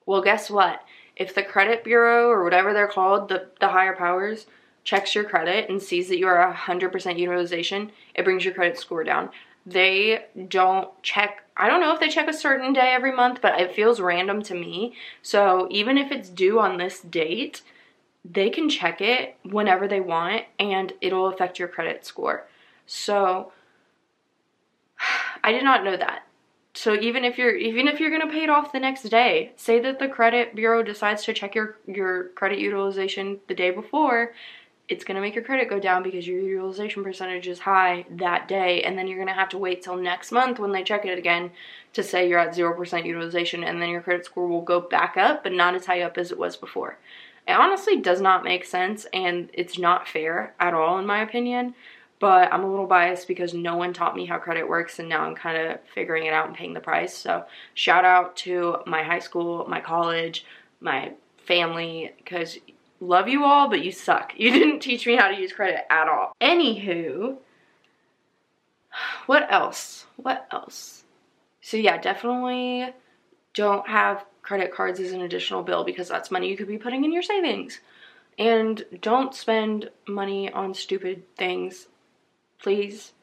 Well, 0.05 0.21
guess 0.21 0.49
what? 0.49 0.81
If 1.15 1.35
the 1.35 1.43
credit 1.43 1.83
bureau 1.83 2.27
or 2.27 2.43
whatever 2.43 2.73
they're 2.73 2.87
called, 2.87 3.29
the, 3.29 3.47
the 3.59 3.69
higher 3.69 3.95
powers, 3.95 4.45
checks 4.83 5.13
your 5.13 5.23
credit 5.23 5.69
and 5.69 5.81
sees 5.81 6.09
that 6.09 6.17
you 6.17 6.27
are 6.27 6.53
100% 6.53 7.19
utilization, 7.19 7.91
it 8.15 8.23
brings 8.23 8.43
your 8.43 8.53
credit 8.53 8.77
score 8.77 9.03
down. 9.03 9.29
They 9.65 10.25
don't 10.47 10.89
check 11.03 11.43
I 11.57 11.67
don't 11.67 11.81
know 11.81 11.93
if 11.93 11.99
they 11.99 12.09
check 12.09 12.27
a 12.27 12.33
certain 12.33 12.73
day 12.73 12.91
every 12.91 13.11
month, 13.11 13.39
but 13.39 13.59
it 13.61 13.75
feels 13.75 13.99
random 13.99 14.41
to 14.43 14.55
me. 14.55 14.95
So 15.21 15.67
even 15.69 15.95
if 15.95 16.11
it's 16.11 16.27
due 16.27 16.59
on 16.59 16.77
this 16.77 17.01
date, 17.01 17.61
they 18.23 18.49
can 18.49 18.69
check 18.69 19.01
it 19.01 19.35
whenever 19.43 19.87
they 19.87 19.99
want 19.99 20.43
and 20.59 20.93
it'll 21.01 21.27
affect 21.27 21.59
your 21.59 21.67
credit 21.67 22.05
score. 22.05 22.47
So 22.85 23.51
I 25.43 25.51
did 25.51 25.63
not 25.63 25.83
know 25.83 25.97
that. 25.97 26.27
So 26.73 26.93
even 26.93 27.25
if 27.25 27.37
you're 27.37 27.55
even 27.55 27.87
if 27.87 27.99
you're 27.99 28.09
going 28.09 28.25
to 28.25 28.33
pay 28.33 28.43
it 28.43 28.49
off 28.49 28.71
the 28.71 28.79
next 28.79 29.03
day, 29.03 29.51
say 29.57 29.79
that 29.81 29.99
the 29.99 30.07
credit 30.07 30.55
bureau 30.55 30.83
decides 30.83 31.23
to 31.25 31.33
check 31.33 31.53
your 31.53 31.77
your 31.85 32.29
credit 32.29 32.59
utilization 32.59 33.39
the 33.47 33.53
day 33.53 33.71
before, 33.71 34.31
it's 34.87 35.03
going 35.03 35.15
to 35.15 35.21
make 35.21 35.35
your 35.35 35.43
credit 35.43 35.69
go 35.69 35.79
down 35.79 36.03
because 36.03 36.27
your 36.27 36.39
utilization 36.39 37.03
percentage 37.03 37.47
is 37.47 37.59
high 37.59 38.05
that 38.09 38.47
day 38.47 38.83
and 38.83 38.97
then 38.97 39.07
you're 39.07 39.17
going 39.17 39.27
to 39.27 39.33
have 39.33 39.49
to 39.49 39.57
wait 39.57 39.81
till 39.81 39.95
next 39.95 40.31
month 40.31 40.59
when 40.59 40.71
they 40.71 40.83
check 40.83 41.05
it 41.05 41.17
again 41.17 41.51
to 41.93 42.03
say 42.03 42.27
you're 42.27 42.39
at 42.39 42.55
0% 42.55 43.05
utilization 43.05 43.63
and 43.63 43.81
then 43.81 43.89
your 43.89 44.01
credit 44.01 44.25
score 44.25 44.47
will 44.47 44.61
go 44.61 44.81
back 44.81 45.15
up 45.15 45.43
but 45.43 45.53
not 45.53 45.75
as 45.75 45.85
high 45.85 46.01
up 46.01 46.17
as 46.17 46.31
it 46.31 46.37
was 46.37 46.57
before. 46.57 46.97
It 47.47 47.53
honestly 47.53 47.97
does 47.97 48.21
not 48.21 48.43
make 48.43 48.65
sense 48.65 49.05
and 49.13 49.49
it's 49.53 49.77
not 49.77 50.07
fair 50.07 50.53
at 50.59 50.73
all 50.73 50.99
in 50.99 51.05
my 51.05 51.21
opinion, 51.21 51.73
but 52.19 52.53
I'm 52.53 52.63
a 52.63 52.69
little 52.69 52.85
biased 52.85 53.27
because 53.27 53.53
no 53.53 53.75
one 53.75 53.93
taught 53.93 54.15
me 54.15 54.25
how 54.25 54.37
credit 54.37 54.67
works 54.67 54.99
and 54.99 55.09
now 55.09 55.23
I'm 55.25 55.35
kind 55.35 55.57
of 55.57 55.79
figuring 55.93 56.25
it 56.25 56.33
out 56.33 56.47
and 56.47 56.55
paying 56.55 56.73
the 56.73 56.79
price. 56.79 57.15
So, 57.15 57.45
shout 57.73 58.05
out 58.05 58.35
to 58.37 58.77
my 58.85 59.01
high 59.01 59.19
school, 59.19 59.65
my 59.67 59.81
college, 59.81 60.45
my 60.79 61.13
family 61.45 62.11
cuz 62.25 62.59
love 62.99 63.27
you 63.27 63.43
all, 63.43 63.69
but 63.69 63.83
you 63.83 63.91
suck. 63.91 64.33
You 64.37 64.51
didn't 64.51 64.79
teach 64.79 65.05
me 65.07 65.15
how 65.15 65.27
to 65.27 65.39
use 65.39 65.51
credit 65.51 65.91
at 65.91 66.07
all. 66.07 66.35
Anywho, 66.39 67.37
what 69.25 69.51
else? 69.51 70.05
What 70.15 70.47
else? 70.51 71.03
So 71.61 71.77
yeah, 71.77 71.97
definitely 71.97 72.93
don't 73.53 73.87
have 73.87 74.25
credit 74.51 74.73
cards 74.73 74.99
as 74.99 75.13
an 75.13 75.21
additional 75.21 75.63
bill 75.63 75.85
because 75.85 76.09
that's 76.09 76.29
money 76.29 76.49
you 76.49 76.57
could 76.57 76.67
be 76.67 76.77
putting 76.77 77.05
in 77.05 77.13
your 77.13 77.21
savings. 77.21 77.79
And 78.37 78.83
don't 78.99 79.33
spend 79.33 79.89
money 80.09 80.51
on 80.51 80.73
stupid 80.73 81.23
things, 81.37 81.87
please. 82.61 83.13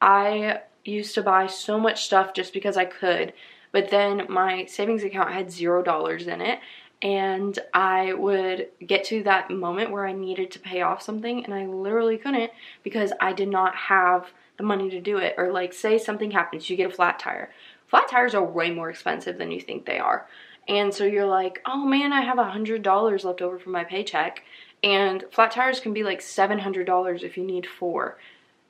I 0.00 0.62
used 0.84 1.14
to 1.14 1.22
buy 1.22 1.46
so 1.46 1.78
much 1.78 2.02
stuff 2.04 2.34
just 2.34 2.52
because 2.52 2.76
I 2.76 2.84
could, 2.84 3.32
but 3.70 3.90
then 3.90 4.26
my 4.28 4.64
savings 4.64 5.04
account 5.04 5.30
had 5.30 5.52
zero 5.52 5.84
dollars 5.84 6.26
in 6.26 6.40
it 6.40 6.58
and 7.00 7.56
I 7.72 8.14
would 8.14 8.66
get 8.84 9.04
to 9.04 9.22
that 9.22 9.52
moment 9.52 9.92
where 9.92 10.04
I 10.04 10.12
needed 10.12 10.50
to 10.50 10.58
pay 10.58 10.82
off 10.82 11.00
something 11.00 11.44
and 11.44 11.54
I 11.54 11.66
literally 11.66 12.18
couldn't 12.18 12.50
because 12.82 13.12
I 13.20 13.34
did 13.34 13.50
not 13.50 13.76
have 13.76 14.32
the 14.56 14.64
money 14.64 14.90
to 14.90 15.00
do 15.00 15.18
it. 15.18 15.36
Or 15.38 15.52
like 15.52 15.72
say 15.72 15.96
something 15.96 16.32
happens, 16.32 16.68
you 16.68 16.76
get 16.76 16.90
a 16.90 16.94
flat 16.94 17.20
tire. 17.20 17.52
Flat 17.86 18.08
tires 18.08 18.34
are 18.34 18.42
way 18.42 18.70
more 18.70 18.90
expensive 18.90 19.38
than 19.38 19.52
you 19.52 19.60
think 19.60 19.84
they 19.84 20.00
are. 20.00 20.26
And 20.68 20.94
so 20.94 21.04
you're 21.04 21.26
like, 21.26 21.60
oh 21.66 21.84
man, 21.84 22.12
I 22.12 22.22
have 22.22 22.38
a 22.38 22.44
hundred 22.50 22.82
dollars 22.82 23.24
left 23.24 23.42
over 23.42 23.58
from 23.58 23.72
my 23.72 23.84
paycheck. 23.84 24.42
And 24.82 25.24
flat 25.30 25.52
tires 25.52 25.80
can 25.80 25.92
be 25.92 26.02
like 26.02 26.20
seven 26.20 26.58
hundred 26.58 26.86
dollars 26.86 27.22
if 27.22 27.36
you 27.36 27.44
need 27.44 27.66
four. 27.66 28.18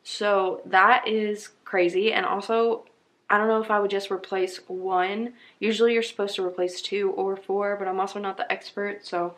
So 0.05 0.63
that 0.67 1.07
is 1.07 1.51
crazy. 1.65 2.13
And 2.13 2.27
also 2.27 2.85
I 3.33 3.39
don't 3.39 3.49
know 3.49 3.63
if 3.63 3.71
I 3.71 3.81
would 3.81 3.91
just 3.91 4.11
replace 4.11 4.59
one. 4.69 5.33
Usually 5.59 5.95
you're 5.95 6.03
supposed 6.03 6.37
to 6.37 6.45
replace 6.45 6.83
two 6.83 7.13
or 7.13 7.35
four, 7.35 7.77
but 7.77 7.89
I'm 7.89 7.99
also 7.99 8.19
not 8.19 8.37
the 8.37 8.51
expert, 8.53 9.07
so 9.07 9.37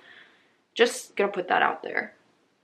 just 0.74 1.14
gonna 1.14 1.30
put 1.30 1.46
that 1.46 1.62
out 1.62 1.84
there. 1.84 2.12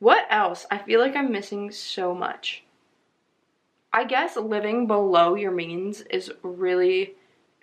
What 0.00 0.26
else? 0.28 0.66
I 0.72 0.78
feel 0.78 0.98
like 0.98 1.14
I'm 1.14 1.30
missing 1.30 1.70
so 1.70 2.16
much. 2.16 2.64
I 3.92 4.04
guess 4.04 4.36
living 4.36 4.88
below 4.88 5.36
your 5.36 5.52
means 5.52 6.00
is 6.00 6.32
really 6.42 7.14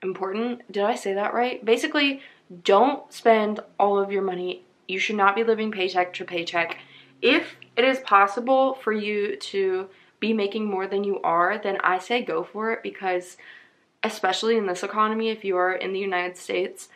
important. 0.03 0.69
Did 0.71 0.83
I 0.83 0.95
say 0.95 1.13
that 1.13 1.33
right? 1.33 1.63
Basically, 1.63 2.21
don't 2.63 3.11
spend 3.11 3.59
all 3.79 3.99
of 3.99 4.11
your 4.11 4.21
money. 4.21 4.63
You 4.87 4.99
should 4.99 5.15
not 5.15 5.35
be 5.35 5.43
living 5.43 5.71
paycheck 5.71 6.13
to 6.13 6.25
paycheck. 6.25 6.77
If 7.21 7.55
it 7.75 7.83
is 7.83 7.99
possible 7.99 8.75
for 8.75 8.93
you 8.93 9.35
to 9.35 9.89
be 10.19 10.33
making 10.33 10.65
more 10.65 10.87
than 10.87 11.03
you 11.03 11.21
are, 11.21 11.57
then 11.57 11.77
I 11.83 11.99
say 11.99 12.23
go 12.23 12.43
for 12.43 12.71
it 12.71 12.83
because 12.83 13.37
especially 14.03 14.57
in 14.57 14.67
this 14.67 14.83
economy, 14.83 15.29
if 15.29 15.43
you 15.43 15.57
are 15.57 15.73
in 15.73 15.93
the 15.93 15.99
United 15.99 16.37
States, 16.37 16.89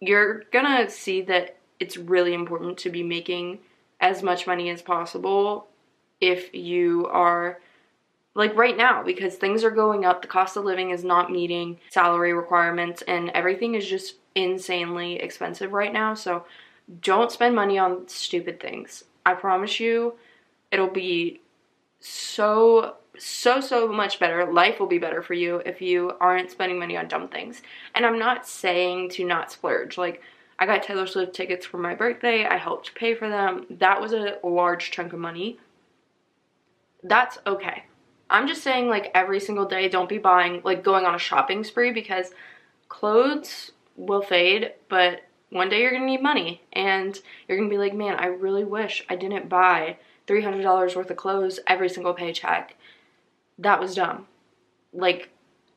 you're 0.00 0.44
gonna 0.52 0.88
see 0.88 1.22
that 1.22 1.56
it's 1.80 1.96
really 1.96 2.34
important 2.34 2.78
to 2.78 2.90
be 2.90 3.02
making 3.02 3.58
as 4.00 4.22
much 4.22 4.46
money 4.46 4.70
as 4.70 4.82
possible 4.82 5.68
if 6.20 6.54
you 6.54 7.06
are 7.08 7.60
like 8.34 8.56
right 8.56 8.76
now 8.76 9.02
because 9.02 9.36
things 9.36 9.62
are 9.62 9.70
going 9.70 10.04
up 10.04 10.22
the 10.22 10.28
cost 10.28 10.56
of 10.56 10.64
living 10.64 10.90
is 10.90 11.04
not 11.04 11.30
meeting 11.30 11.78
salary 11.90 12.32
requirements 12.32 13.02
and 13.02 13.30
everything 13.30 13.74
is 13.74 13.86
just 13.86 14.16
insanely 14.34 15.16
expensive 15.16 15.72
right 15.72 15.92
now 15.92 16.14
so 16.14 16.44
don't 17.00 17.32
spend 17.32 17.54
money 17.54 17.78
on 17.78 18.06
stupid 18.08 18.60
things. 18.60 19.04
I 19.24 19.34
promise 19.34 19.80
you 19.80 20.14
It'll 20.72 20.88
be 20.88 21.42
so 22.00 22.96
so 23.18 23.60
so 23.60 23.86
much 23.86 24.18
better. 24.18 24.50
Life 24.50 24.80
will 24.80 24.86
be 24.86 24.98
better 24.98 25.20
for 25.20 25.34
you 25.34 25.56
if 25.66 25.82
you 25.82 26.14
aren't 26.18 26.50
spending 26.50 26.78
money 26.78 26.96
on 26.96 27.08
dumb 27.08 27.28
things. 27.28 27.60
And 27.94 28.06
i'm 28.06 28.18
not 28.18 28.48
saying 28.48 29.10
to 29.10 29.24
not 29.24 29.52
splurge. 29.52 29.98
Like 29.98 30.22
i 30.58 30.64
got 30.64 30.82
taylor 30.82 31.06
swift 31.06 31.34
tickets 31.34 31.66
for 31.66 31.76
my 31.76 31.94
birthday. 31.94 32.46
I 32.46 32.56
helped 32.56 32.94
pay 32.94 33.14
for 33.14 33.28
them. 33.28 33.66
That 33.68 34.00
was 34.00 34.14
a 34.14 34.38
large 34.42 34.90
chunk 34.90 35.12
of 35.12 35.18
money. 35.18 35.58
That's 37.04 37.36
okay 37.46 37.84
i'm 38.32 38.48
just 38.48 38.62
saying 38.62 38.88
like 38.88 39.10
every 39.14 39.40
single 39.40 39.66
day 39.66 39.88
don't 39.88 40.08
be 40.08 40.18
buying 40.18 40.60
like 40.64 40.82
going 40.82 41.04
on 41.04 41.14
a 41.14 41.18
shopping 41.18 41.62
spree 41.62 41.92
because 41.92 42.32
clothes 42.88 43.72
will 43.96 44.22
fade 44.22 44.72
but 44.88 45.22
one 45.50 45.68
day 45.68 45.82
you're 45.82 45.92
gonna 45.92 46.04
need 46.04 46.22
money 46.22 46.62
and 46.72 47.20
you're 47.46 47.58
gonna 47.58 47.70
be 47.70 47.78
like 47.78 47.94
man 47.94 48.16
i 48.18 48.26
really 48.26 48.64
wish 48.64 49.04
i 49.08 49.14
didn't 49.14 49.48
buy 49.48 49.96
$300 50.26 50.96
worth 50.96 51.10
of 51.10 51.16
clothes 51.16 51.60
every 51.66 51.88
single 51.88 52.14
paycheck. 52.14 52.76
That 53.58 53.80
was 53.80 53.94
dumb. 53.94 54.26
Like, 54.92 55.30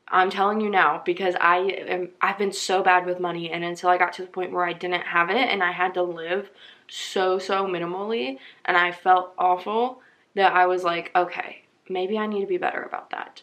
I'm 0.07 0.29
telling 0.29 0.61
you 0.61 0.69
now 0.69 1.01
because 1.03 1.35
I 1.41 1.57
am, 1.57 2.09
I've 2.21 2.37
been 2.37 2.51
so 2.51 2.83
bad 2.83 3.05
with 3.05 3.19
money 3.19 3.49
and 3.51 3.63
until 3.63 3.89
I 3.89 3.97
got 3.97 4.13
to 4.13 4.21
the 4.21 4.27
point 4.27 4.51
where 4.51 4.65
I 4.65 4.73
didn't 4.73 5.01
have 5.01 5.29
it 5.29 5.49
and 5.49 5.63
I 5.63 5.71
had 5.71 5.95
to 5.95 6.03
live 6.03 6.51
so 6.87 7.39
so 7.39 7.65
minimally 7.65 8.37
and 8.65 8.77
I 8.77 8.91
felt 8.91 9.33
awful 9.39 10.01
that 10.35 10.53
I 10.53 10.67
was 10.67 10.83
like, 10.83 11.11
okay, 11.15 11.63
maybe 11.89 12.17
I 12.17 12.27
need 12.27 12.41
to 12.41 12.47
be 12.47 12.57
better 12.57 12.81
about 12.81 13.09
that. 13.11 13.41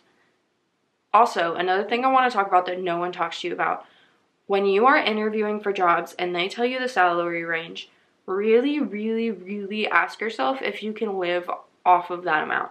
Also, 1.14 1.54
another 1.54 1.84
thing 1.84 2.04
I 2.04 2.12
want 2.12 2.30
to 2.30 2.36
talk 2.36 2.46
about 2.46 2.66
that 2.66 2.80
no 2.80 2.98
one 2.98 3.12
talks 3.12 3.40
to 3.40 3.48
you 3.48 3.54
about. 3.54 3.84
When 4.46 4.64
you 4.66 4.86
are 4.86 4.96
interviewing 4.96 5.60
for 5.60 5.72
jobs 5.72 6.14
and 6.18 6.34
they 6.34 6.48
tell 6.48 6.64
you 6.64 6.78
the 6.78 6.88
salary 6.88 7.44
range, 7.44 7.90
really, 8.26 8.80
really, 8.80 9.30
really 9.30 9.88
ask 9.88 10.20
yourself 10.20 10.62
if 10.62 10.82
you 10.82 10.92
can 10.92 11.18
live 11.18 11.50
off 11.84 12.10
of 12.10 12.24
that 12.24 12.42
amount. 12.42 12.70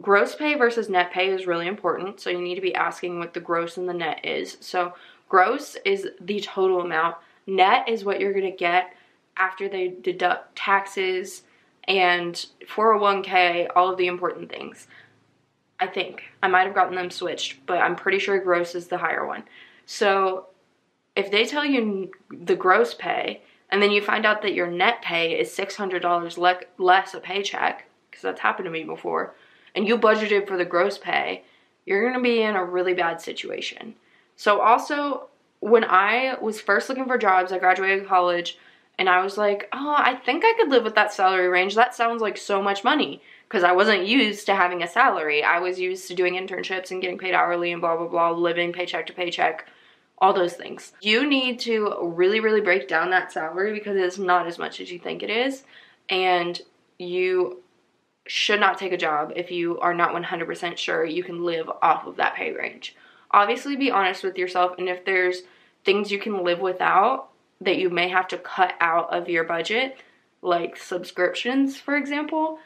Gross 0.00 0.34
pay 0.34 0.54
versus 0.54 0.88
net 0.88 1.12
pay 1.12 1.28
is 1.28 1.46
really 1.46 1.66
important, 1.66 2.20
so 2.20 2.30
you 2.30 2.40
need 2.40 2.54
to 2.54 2.60
be 2.60 2.74
asking 2.74 3.18
what 3.18 3.34
the 3.34 3.40
gross 3.40 3.76
and 3.76 3.88
the 3.88 3.94
net 3.94 4.24
is. 4.24 4.56
So, 4.60 4.94
gross 5.28 5.76
is 5.84 6.08
the 6.20 6.40
total 6.40 6.80
amount, 6.80 7.16
net 7.46 7.88
is 7.88 8.04
what 8.04 8.20
you're 8.20 8.32
gonna 8.32 8.50
get 8.50 8.94
after 9.36 9.68
they 9.68 9.88
deduct 9.88 10.56
taxes 10.56 11.42
and 11.84 12.46
401k, 12.68 13.68
all 13.74 13.90
of 13.90 13.98
the 13.98 14.06
important 14.06 14.50
things. 14.50 14.86
I 15.80 15.86
think. 15.86 16.24
I 16.42 16.48
might 16.48 16.66
have 16.66 16.74
gotten 16.74 16.94
them 16.94 17.10
switched, 17.10 17.64
but 17.66 17.78
I'm 17.78 17.96
pretty 17.96 18.18
sure 18.18 18.38
gross 18.38 18.74
is 18.74 18.88
the 18.88 18.98
higher 18.98 19.26
one. 19.26 19.44
So, 19.86 20.46
if 21.16 21.30
they 21.30 21.44
tell 21.44 21.64
you 21.64 22.12
the 22.30 22.54
gross 22.54 22.94
pay, 22.94 23.42
and 23.70 23.82
then 23.82 23.90
you 23.90 24.02
find 24.02 24.26
out 24.26 24.42
that 24.42 24.54
your 24.54 24.66
net 24.66 25.00
pay 25.00 25.38
is 25.38 25.48
$600 25.50 26.38
le- 26.38 26.60
less 26.78 27.14
a 27.14 27.20
paycheck, 27.20 27.86
because 28.10 28.22
that's 28.22 28.40
happened 28.40 28.66
to 28.66 28.70
me 28.70 28.84
before, 28.84 29.34
and 29.74 29.88
you 29.88 29.96
budgeted 29.96 30.46
for 30.46 30.56
the 30.56 30.64
gross 30.64 30.98
pay, 30.98 31.44
you're 31.86 32.02
going 32.02 32.14
to 32.14 32.22
be 32.22 32.42
in 32.42 32.56
a 32.56 32.64
really 32.64 32.94
bad 32.94 33.20
situation. 33.20 33.94
So, 34.36 34.60
also, 34.60 35.28
when 35.60 35.84
I 35.84 36.36
was 36.40 36.60
first 36.60 36.88
looking 36.88 37.06
for 37.06 37.16
jobs, 37.16 37.52
I 37.52 37.58
graduated 37.58 38.06
college 38.06 38.58
and 38.98 39.08
I 39.08 39.22
was 39.22 39.38
like, 39.38 39.68
oh, 39.72 39.94
I 39.96 40.14
think 40.14 40.44
I 40.44 40.54
could 40.58 40.68
live 40.68 40.84
with 40.84 40.94
that 40.94 41.12
salary 41.12 41.48
range. 41.48 41.74
That 41.74 41.94
sounds 41.94 42.20
like 42.20 42.36
so 42.36 42.62
much 42.62 42.84
money 42.84 43.22
because 43.48 43.64
I 43.64 43.72
wasn't 43.72 44.06
used 44.06 44.46
to 44.46 44.54
having 44.54 44.82
a 44.82 44.88
salary. 44.88 45.42
I 45.42 45.58
was 45.58 45.80
used 45.80 46.06
to 46.08 46.14
doing 46.14 46.34
internships 46.34 46.90
and 46.90 47.00
getting 47.00 47.18
paid 47.18 47.34
hourly 47.34 47.72
and 47.72 47.80
blah, 47.80 47.96
blah, 47.96 48.08
blah, 48.08 48.30
living 48.30 48.72
paycheck 48.72 49.06
to 49.06 49.12
paycheck 49.12 49.66
all 50.18 50.32
those 50.32 50.52
things. 50.52 50.92
You 51.00 51.26
need 51.26 51.58
to 51.60 51.96
really, 52.02 52.40
really 52.40 52.60
break 52.60 52.88
down 52.88 53.10
that 53.10 53.32
salary 53.32 53.72
because 53.72 53.96
it's 53.96 54.18
not 54.18 54.46
as 54.46 54.58
much 54.58 54.80
as 54.80 54.92
you 54.92 54.98
think 54.98 55.22
it 55.22 55.30
is. 55.30 55.64
And 56.10 56.60
you 56.98 57.62
should 58.26 58.60
not 58.60 58.78
take 58.78 58.92
a 58.92 58.98
job 58.98 59.32
if 59.34 59.50
you 59.50 59.80
are 59.80 59.94
not 59.94 60.14
100% 60.14 60.76
sure 60.76 61.04
you 61.04 61.24
can 61.24 61.42
live 61.42 61.70
off 61.82 62.06
of 62.06 62.16
that 62.16 62.36
pay 62.36 62.52
range. 62.52 62.94
Obviously, 63.30 63.76
be 63.76 63.90
honest 63.90 64.22
with 64.22 64.36
yourself, 64.36 64.76
and 64.78 64.88
if 64.88 65.04
there's 65.04 65.42
things 65.84 66.12
you 66.12 66.18
can 66.18 66.44
live 66.44 66.60
without 66.60 67.29
that 67.60 67.78
you 67.78 67.90
may 67.90 68.08
have 68.08 68.28
to 68.28 68.38
cut 68.38 68.74
out 68.80 69.12
of 69.12 69.28
your 69.28 69.44
budget, 69.44 69.98
like 70.42 70.76
subscriptions, 70.76 71.76
for 71.76 71.96
example, 71.96 72.58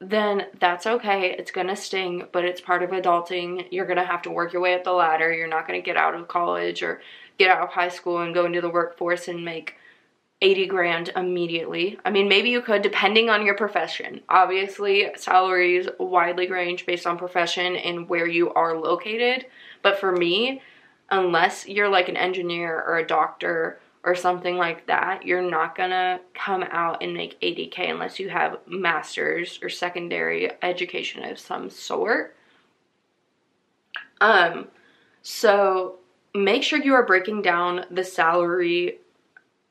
then 0.00 0.46
that's 0.60 0.86
okay. 0.86 1.34
It's 1.36 1.50
gonna 1.50 1.76
sting, 1.76 2.26
but 2.32 2.44
it's 2.44 2.60
part 2.60 2.82
of 2.82 2.90
adulting. 2.90 3.66
You're 3.70 3.86
gonna 3.86 4.04
have 4.04 4.22
to 4.22 4.30
work 4.30 4.52
your 4.52 4.62
way 4.62 4.74
up 4.74 4.84
the 4.84 4.92
ladder. 4.92 5.32
You're 5.32 5.48
not 5.48 5.66
gonna 5.66 5.80
get 5.80 5.96
out 5.96 6.14
of 6.14 6.28
college 6.28 6.82
or 6.82 7.00
get 7.36 7.50
out 7.50 7.62
of 7.62 7.70
high 7.70 7.88
school 7.88 8.18
and 8.18 8.34
go 8.34 8.46
into 8.46 8.60
the 8.60 8.70
workforce 8.70 9.28
and 9.28 9.44
make 9.44 9.74
80 10.40 10.66
grand 10.66 11.10
immediately. 11.16 11.98
I 12.04 12.10
mean, 12.10 12.28
maybe 12.28 12.48
you 12.48 12.62
could 12.62 12.82
depending 12.82 13.28
on 13.28 13.44
your 13.44 13.56
profession. 13.56 14.20
Obviously, 14.28 15.10
salaries 15.16 15.88
widely 15.98 16.48
range 16.48 16.86
based 16.86 17.06
on 17.06 17.18
profession 17.18 17.74
and 17.74 18.08
where 18.08 18.26
you 18.26 18.52
are 18.54 18.78
located. 18.78 19.46
But 19.82 19.98
for 19.98 20.12
me, 20.12 20.62
unless 21.10 21.66
you're 21.66 21.88
like 21.88 22.08
an 22.08 22.16
engineer 22.16 22.84
or 22.86 22.98
a 22.98 23.06
doctor 23.06 23.80
or 24.08 24.14
something 24.14 24.56
like 24.56 24.86
that, 24.86 25.26
you're 25.26 25.42
not 25.42 25.76
gonna 25.76 26.18
come 26.32 26.62
out 26.62 27.02
and 27.02 27.12
make 27.12 27.38
80k 27.42 27.90
unless 27.90 28.18
you 28.18 28.30
have 28.30 28.56
master's 28.66 29.58
or 29.62 29.68
secondary 29.68 30.50
education 30.62 31.22
of 31.24 31.38
some 31.38 31.68
sort. 31.68 32.34
Um, 34.22 34.68
so 35.20 35.96
make 36.34 36.62
sure 36.62 36.82
you 36.82 36.94
are 36.94 37.04
breaking 37.04 37.42
down 37.42 37.84
the 37.90 38.02
salary 38.02 38.98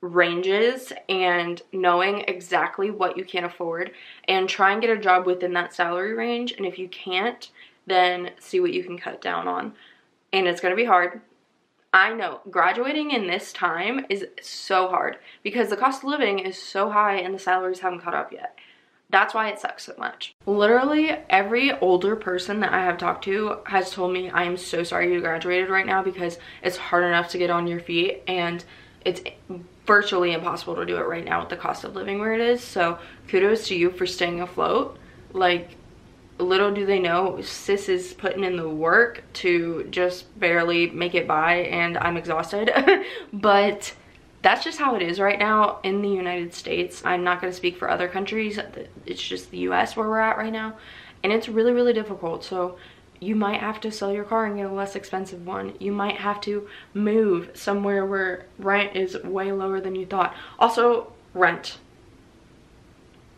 ranges 0.01 0.93
and 1.09 1.59
knowing 1.73 2.23
exactly 2.27 2.91
what 2.91 3.17
you 3.17 3.25
can 3.25 3.43
afford 3.43 3.89
and 4.27 4.47
try 4.47 4.71
and 4.71 4.81
get 4.81 4.95
a 4.95 5.01
job 5.01 5.25
within 5.25 5.53
that 5.53 5.73
salary 5.73 6.13
range. 6.13 6.51
And 6.51 6.63
if 6.67 6.77
you 6.77 6.87
can't, 6.89 7.49
then 7.87 8.29
see 8.39 8.59
what 8.59 8.73
you 8.73 8.83
can 8.83 8.99
cut 8.99 9.19
down 9.19 9.47
on. 9.47 9.73
And 10.31 10.45
it's 10.45 10.61
gonna 10.61 10.75
be 10.75 10.85
hard 10.85 11.21
I 11.93 12.13
know 12.13 12.41
graduating 12.49 13.11
in 13.11 13.27
this 13.27 13.53
time 13.53 14.05
is 14.09 14.25
so 14.41 14.87
hard 14.87 15.17
because 15.41 15.69
the 15.69 15.77
cost 15.77 16.03
of 16.03 16.09
living 16.09 16.39
is 16.39 16.61
so 16.61 16.89
high 16.89 17.15
and 17.17 17.33
the 17.33 17.39
salaries 17.39 17.79
haven't 17.79 18.01
caught 18.01 18.13
up 18.13 18.31
yet. 18.31 18.57
That's 19.09 19.33
why 19.33 19.47
it 19.49 19.59
sucks 19.59 19.85
so 19.85 19.93
much. 19.97 20.35
Literally 20.45 21.11
every 21.29 21.71
older 21.79 22.15
person 22.15 22.59
that 22.59 22.73
I 22.73 22.83
have 22.83 22.97
talked 22.97 23.23
to 23.23 23.59
has 23.65 23.91
told 23.91 24.11
me 24.11 24.29
I 24.29 24.43
am 24.43 24.57
so 24.57 24.83
sorry 24.83 25.13
you 25.13 25.21
graduated 25.21 25.69
right 25.69 25.85
now 25.85 26.03
because 26.03 26.39
it's 26.61 26.75
hard 26.75 27.05
enough 27.05 27.29
to 27.29 27.37
get 27.37 27.49
on 27.49 27.67
your 27.67 27.79
feet 27.79 28.23
and 28.27 28.63
it's 29.05 29.21
virtually 29.85 30.33
impossible 30.33 30.75
to 30.75 30.85
do 30.85 30.97
it 30.97 31.07
right 31.07 31.23
now 31.23 31.39
with 31.39 31.49
the 31.49 31.55
cost 31.55 31.85
of 31.85 31.95
living 31.95 32.19
where 32.19 32.33
it 32.33 32.41
is. 32.41 32.61
So 32.61 32.99
kudos 33.29 33.67
to 33.69 33.75
you 33.75 33.91
for 33.91 34.05
staying 34.05 34.41
afloat. 34.41 34.99
Like 35.31 35.76
little 36.39 36.71
do 36.71 36.85
they 36.85 36.99
know 36.99 37.41
sis 37.41 37.89
is 37.89 38.13
putting 38.13 38.43
in 38.43 38.57
the 38.57 38.69
work 38.69 39.23
to 39.33 39.87
just 39.89 40.37
barely 40.39 40.89
make 40.91 41.15
it 41.15 41.27
by 41.27 41.55
and 41.55 41.97
i'm 41.97 42.17
exhausted 42.17 42.71
but 43.33 43.93
that's 44.43 44.63
just 44.63 44.77
how 44.77 44.95
it 44.95 45.01
is 45.01 45.19
right 45.19 45.39
now 45.39 45.79
in 45.83 46.01
the 46.01 46.09
united 46.09 46.53
states 46.53 47.01
i'm 47.05 47.23
not 47.23 47.41
going 47.41 47.51
to 47.51 47.57
speak 47.57 47.75
for 47.77 47.89
other 47.89 48.07
countries 48.07 48.59
it's 49.05 49.21
just 49.21 49.49
the 49.51 49.59
us 49.59 49.95
where 49.95 50.07
we're 50.07 50.19
at 50.19 50.37
right 50.37 50.53
now 50.53 50.75
and 51.23 51.33
it's 51.33 51.49
really 51.49 51.71
really 51.71 51.93
difficult 51.93 52.43
so 52.43 52.77
you 53.19 53.35
might 53.35 53.59
have 53.59 53.79
to 53.81 53.91
sell 53.91 54.13
your 54.13 54.23
car 54.23 54.45
and 54.45 54.57
get 54.57 54.69
a 54.69 54.71
less 54.71 54.95
expensive 54.95 55.45
one. 55.45 55.73
You 55.79 55.91
might 55.91 56.17
have 56.17 56.39
to 56.41 56.67
move 56.93 57.49
somewhere 57.53 58.05
where 58.05 58.45
rent 58.59 58.95
is 58.95 59.21
way 59.23 59.51
lower 59.51 59.81
than 59.81 59.95
you 59.95 60.05
thought. 60.05 60.35
Also, 60.59 61.13
rent. 61.33 61.79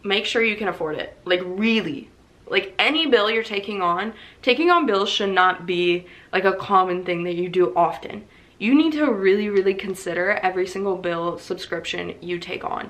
Make 0.03 0.25
sure 0.25 0.43
you 0.43 0.55
can 0.55 0.67
afford 0.67 0.97
it. 0.97 1.17
Like, 1.25 1.41
really, 1.43 2.09
like 2.49 2.73
any 2.79 3.07
bill 3.07 3.29
you're 3.29 3.43
taking 3.43 3.81
on, 3.81 4.13
taking 4.41 4.69
on 4.69 4.85
bills 4.85 5.09
should 5.09 5.29
not 5.29 5.65
be 5.65 6.07
like 6.33 6.45
a 6.45 6.53
common 6.53 7.03
thing 7.03 7.23
that 7.23 7.35
you 7.35 7.49
do 7.49 7.73
often. 7.75 8.25
You 8.57 8.75
need 8.75 8.93
to 8.93 9.11
really, 9.11 9.49
really 9.49 9.73
consider 9.73 10.31
every 10.31 10.67
single 10.67 10.97
bill 10.97 11.37
subscription 11.37 12.15
you 12.21 12.39
take 12.39 12.63
on. 12.63 12.89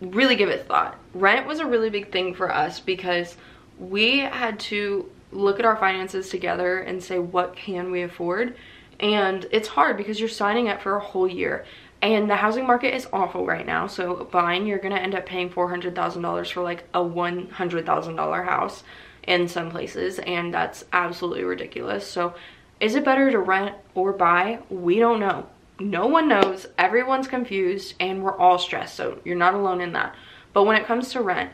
Really 0.00 0.36
give 0.36 0.48
it 0.48 0.66
thought. 0.66 0.98
Rent 1.14 1.46
was 1.46 1.60
a 1.60 1.66
really 1.66 1.90
big 1.90 2.12
thing 2.12 2.34
for 2.34 2.52
us 2.52 2.78
because 2.78 3.36
we 3.78 4.18
had 4.18 4.60
to 4.60 5.10
look 5.32 5.58
at 5.58 5.64
our 5.64 5.76
finances 5.76 6.28
together 6.28 6.80
and 6.80 7.02
say 7.02 7.18
what 7.18 7.54
can 7.56 7.90
we 7.90 8.02
afford 8.02 8.54
and 9.00 9.46
it's 9.52 9.68
hard 9.68 9.96
because 9.96 10.18
you're 10.18 10.28
signing 10.28 10.68
up 10.68 10.82
for 10.82 10.96
a 10.96 11.00
whole 11.00 11.28
year 11.28 11.64
and 12.00 12.30
the 12.30 12.36
housing 12.36 12.66
market 12.66 12.94
is 12.94 13.08
awful 13.12 13.44
right 13.44 13.66
now. 13.66 13.86
So 13.86 14.28
buying 14.30 14.66
you're 14.66 14.78
gonna 14.78 14.96
end 14.96 15.14
up 15.14 15.26
paying 15.26 15.50
$400,000 15.50 16.52
for 16.52 16.62
like 16.62 16.84
a 16.94 17.00
$100,000 17.00 18.44
house 18.44 18.84
in 19.26 19.48
some 19.48 19.70
places 19.70 20.18
and 20.20 20.54
that's 20.54 20.84
absolutely 20.92 21.44
ridiculous. 21.44 22.06
So 22.06 22.34
is 22.80 22.94
it 22.94 23.04
better 23.04 23.30
to 23.30 23.38
rent 23.38 23.74
or 23.94 24.12
buy? 24.12 24.60
We 24.70 24.98
don't 24.98 25.20
know. 25.20 25.46
No 25.80 26.06
one 26.06 26.28
knows. 26.28 26.66
Everyone's 26.76 27.28
confused 27.28 27.94
and 27.98 28.22
we're 28.22 28.36
all 28.36 28.58
stressed 28.58 28.94
so 28.94 29.20
you're 29.24 29.36
not 29.36 29.54
alone 29.54 29.80
in 29.80 29.92
that. 29.92 30.14
But 30.52 30.64
when 30.64 30.76
it 30.76 30.86
comes 30.86 31.10
to 31.12 31.20
rent 31.20 31.50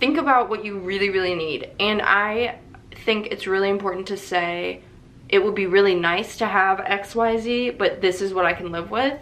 think 0.00 0.16
about 0.16 0.48
what 0.48 0.64
you 0.64 0.78
really 0.78 1.10
really 1.10 1.34
need. 1.34 1.70
And 1.78 2.00
I 2.02 2.58
think 3.04 3.28
it's 3.28 3.46
really 3.46 3.68
important 3.68 4.06
to 4.08 4.16
say 4.16 4.82
it 5.30 5.42
would 5.42 5.54
be 5.54 5.66
really 5.66 5.94
nice 5.94 6.36
to 6.38 6.46
have 6.46 6.78
XYZ, 6.78 7.78
but 7.78 8.00
this 8.00 8.20
is 8.20 8.34
what 8.34 8.44
I 8.44 8.52
can 8.52 8.72
live 8.72 8.90
with. 8.90 9.18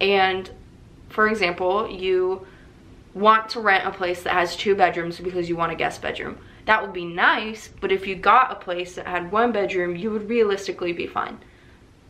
And 0.00 0.50
for 1.10 1.28
example, 1.28 1.88
you 1.88 2.46
want 3.12 3.50
to 3.50 3.60
rent 3.60 3.86
a 3.86 3.90
place 3.90 4.22
that 4.22 4.32
has 4.32 4.56
two 4.56 4.74
bedrooms 4.74 5.20
because 5.20 5.50
you 5.50 5.56
want 5.56 5.70
a 5.70 5.74
guest 5.74 6.00
bedroom. 6.00 6.38
That 6.64 6.80
would 6.80 6.94
be 6.94 7.04
nice, 7.04 7.68
but 7.80 7.92
if 7.92 8.06
you 8.06 8.16
got 8.16 8.52
a 8.52 8.54
place 8.54 8.94
that 8.94 9.06
had 9.06 9.30
one 9.30 9.52
bedroom, 9.52 9.96
you 9.96 10.10
would 10.10 10.30
realistically 10.30 10.94
be 10.94 11.06
fine. 11.06 11.38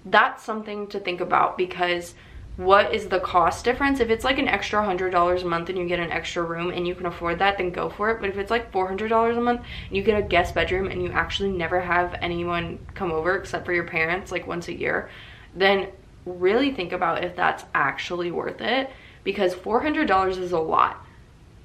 That's 0.04 0.44
something 0.44 0.86
to 0.88 1.00
think 1.00 1.20
about 1.20 1.58
because 1.58 2.14
what 2.56 2.94
is 2.94 3.08
the 3.08 3.20
cost 3.20 3.64
difference? 3.64 4.00
If 4.00 4.10
it's 4.10 4.24
like 4.24 4.38
an 4.38 4.48
extra 4.48 4.82
$100 4.82 5.42
a 5.42 5.46
month 5.46 5.68
and 5.68 5.78
you 5.78 5.86
get 5.86 5.98
an 5.98 6.10
extra 6.10 6.42
room 6.42 6.70
and 6.70 6.86
you 6.86 6.94
can 6.94 7.06
afford 7.06 7.38
that, 7.38 7.56
then 7.56 7.70
go 7.70 7.88
for 7.88 8.10
it. 8.10 8.20
But 8.20 8.28
if 8.28 8.36
it's 8.36 8.50
like 8.50 8.72
$400 8.72 9.36
a 9.36 9.40
month 9.40 9.60
and 9.60 9.96
you 9.96 10.02
get 10.02 10.18
a 10.18 10.22
guest 10.22 10.54
bedroom 10.54 10.88
and 10.88 11.02
you 11.02 11.10
actually 11.10 11.50
never 11.50 11.80
have 11.80 12.14
anyone 12.20 12.78
come 12.94 13.12
over 13.12 13.36
except 13.36 13.64
for 13.64 13.72
your 13.72 13.84
parents 13.84 14.30
like 14.30 14.46
once 14.46 14.68
a 14.68 14.76
year, 14.76 15.08
then 15.54 15.88
really 16.26 16.70
think 16.72 16.92
about 16.92 17.24
if 17.24 17.34
that's 17.34 17.64
actually 17.74 18.30
worth 18.30 18.60
it 18.60 18.90
because 19.24 19.54
$400 19.54 20.38
is 20.38 20.52
a 20.52 20.58
lot. 20.58 21.04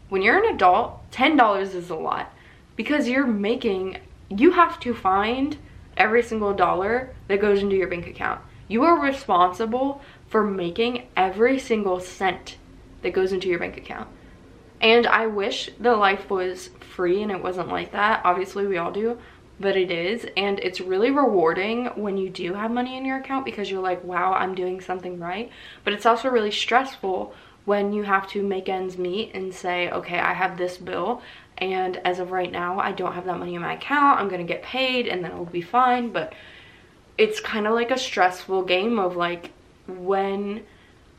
When 0.10 0.22
you're 0.22 0.44
an 0.44 0.54
adult, 0.54 1.12
$10 1.12 1.74
is 1.74 1.90
a 1.90 1.96
lot 1.96 2.34
because 2.76 3.08
you're 3.08 3.28
making, 3.28 3.98
you 4.30 4.52
have 4.52 4.80
to 4.82 4.94
find 4.94 5.58
every 5.98 6.24
single 6.24 6.54
dollar 6.54 7.14
that 7.28 7.42
goes 7.42 7.62
into 7.62 7.76
your 7.76 7.88
bank 7.88 8.08
account. 8.08 8.42
You 8.68 8.84
are 8.84 9.00
responsible 9.00 10.02
for 10.36 10.44
making 10.44 11.08
every 11.16 11.58
single 11.58 11.98
cent 11.98 12.58
that 13.02 13.14
goes 13.14 13.32
into 13.32 13.48
your 13.48 13.58
bank 13.58 13.78
account. 13.78 14.06
And 14.82 15.08
I 15.08 15.28
wish 15.28 15.70
the 15.80 15.96
life 15.96 16.30
was 16.30 16.72
free 16.94 17.24
and 17.24 17.32
it 17.32 17.42
wasn't 17.42 17.70
like 17.70 17.94
that. 17.94 18.20
Obviously, 18.26 18.68
we 18.68 18.76
all 18.76 18.92
do, 18.92 19.18
but 19.62 19.78
it 19.78 19.90
is. 19.90 20.28
And 20.36 20.60
it's 20.60 20.82
really 20.82 21.10
rewarding 21.10 21.86
when 21.96 22.18
you 22.18 22.30
do 22.30 22.54
have 22.54 22.70
money 22.70 22.98
in 22.98 23.06
your 23.06 23.20
account 23.20 23.46
because 23.46 23.72
you're 23.72 23.82
like, 23.82 24.04
wow, 24.04 24.34
I'm 24.34 24.56
doing 24.56 24.82
something 24.82 25.22
right. 25.22 25.50
But 25.86 25.94
it's 25.94 26.06
also 26.06 26.28
really 26.28 26.52
stressful 26.52 27.34
when 27.64 27.94
you 27.94 28.04
have 28.04 28.28
to 28.32 28.44
make 28.44 28.68
ends 28.68 28.98
meet 28.98 29.34
and 29.34 29.54
say, 29.54 29.90
okay, 29.90 30.20
I 30.20 30.34
have 30.34 30.58
this 30.58 30.76
bill. 30.76 31.22
And 31.60 31.96
as 32.04 32.20
of 32.20 32.32
right 32.32 32.52
now, 32.52 32.78
I 32.78 32.92
don't 32.92 33.14
have 33.14 33.24
that 33.24 33.40
money 33.40 33.56
in 33.56 33.62
my 33.62 33.76
account. 33.76 34.20
I'm 34.20 34.28
going 34.28 34.46
to 34.46 34.54
get 34.54 34.64
paid 34.64 35.08
and 35.08 35.24
then 35.24 35.32
it'll 35.32 35.46
be 35.46 35.62
fine. 35.62 36.12
But 36.12 36.34
it's 37.18 37.40
kind 37.40 37.66
of 37.66 37.74
like 37.74 37.90
a 37.90 37.98
stressful 37.98 38.64
game 38.64 39.00
of 39.00 39.16
like, 39.16 39.52
when 39.88 40.64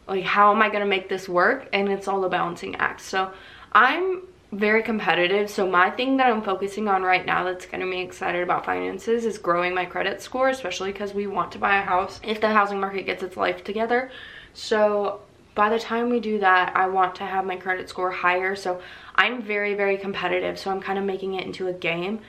like 0.09 0.24
how 0.24 0.52
am 0.52 0.62
I 0.62 0.68
gonna 0.68 0.87
make 0.87 1.09
this 1.09 1.29
work? 1.29 1.68
And 1.72 1.88
it's 1.88 2.09
all 2.09 2.24
a 2.24 2.29
balancing 2.29 2.76
act. 2.76 3.00
So 3.00 3.33
I'm 3.72 4.22
very 4.52 4.83
competitive. 4.83 5.50
So 5.50 5.68
my 5.68 5.90
thing 5.90 6.16
that 6.18 6.29
I'm 6.29 6.42
focusing 6.42 6.88
on 6.88 7.02
right 7.02 7.26
now 7.26 7.44
that's 7.44 7.66
getting 7.66 7.90
me 7.90 8.02
excited 8.02 8.42
about 8.42 8.64
finances 8.64 9.24
is 9.24 9.38
growing 9.38 9.74
my 9.74 9.85
credit 9.85 10.22
score 10.22 10.48
especially 10.48 10.92
because 10.92 11.12
we 11.12 11.26
want 11.26 11.52
to 11.52 11.59
buy 11.59 11.79
a 11.79 11.83
house 11.83 12.20
if 12.22 12.40
the 12.40 12.48
housing 12.48 12.81
market 12.81 13.07
gets 13.07 13.22
its 13.22 13.37
life 13.37 13.64
together. 13.64 14.11
So 14.55 15.20
by 15.55 15.68
the 15.70 15.79
time 15.79 16.11
we 16.11 16.20
do 16.20 16.38
that 16.38 16.76
I 16.76 16.87
want 16.87 17.16
to 17.16 17.24
have 17.24 17.44
my 17.44 17.57
credit 17.57 17.88
score 17.88 18.11
higher. 18.11 18.55
So 18.55 18.81
I'm 19.16 19.42
very 19.42 19.74
very 19.74 19.98
competitive. 19.98 20.59
So 20.59 20.70
I'm 20.70 20.81
kind 20.81 20.98
of 20.98 21.05
making 21.05 21.35
it 21.35 21.44
into 21.44 21.66
a 21.66 21.72
game. 21.72 22.20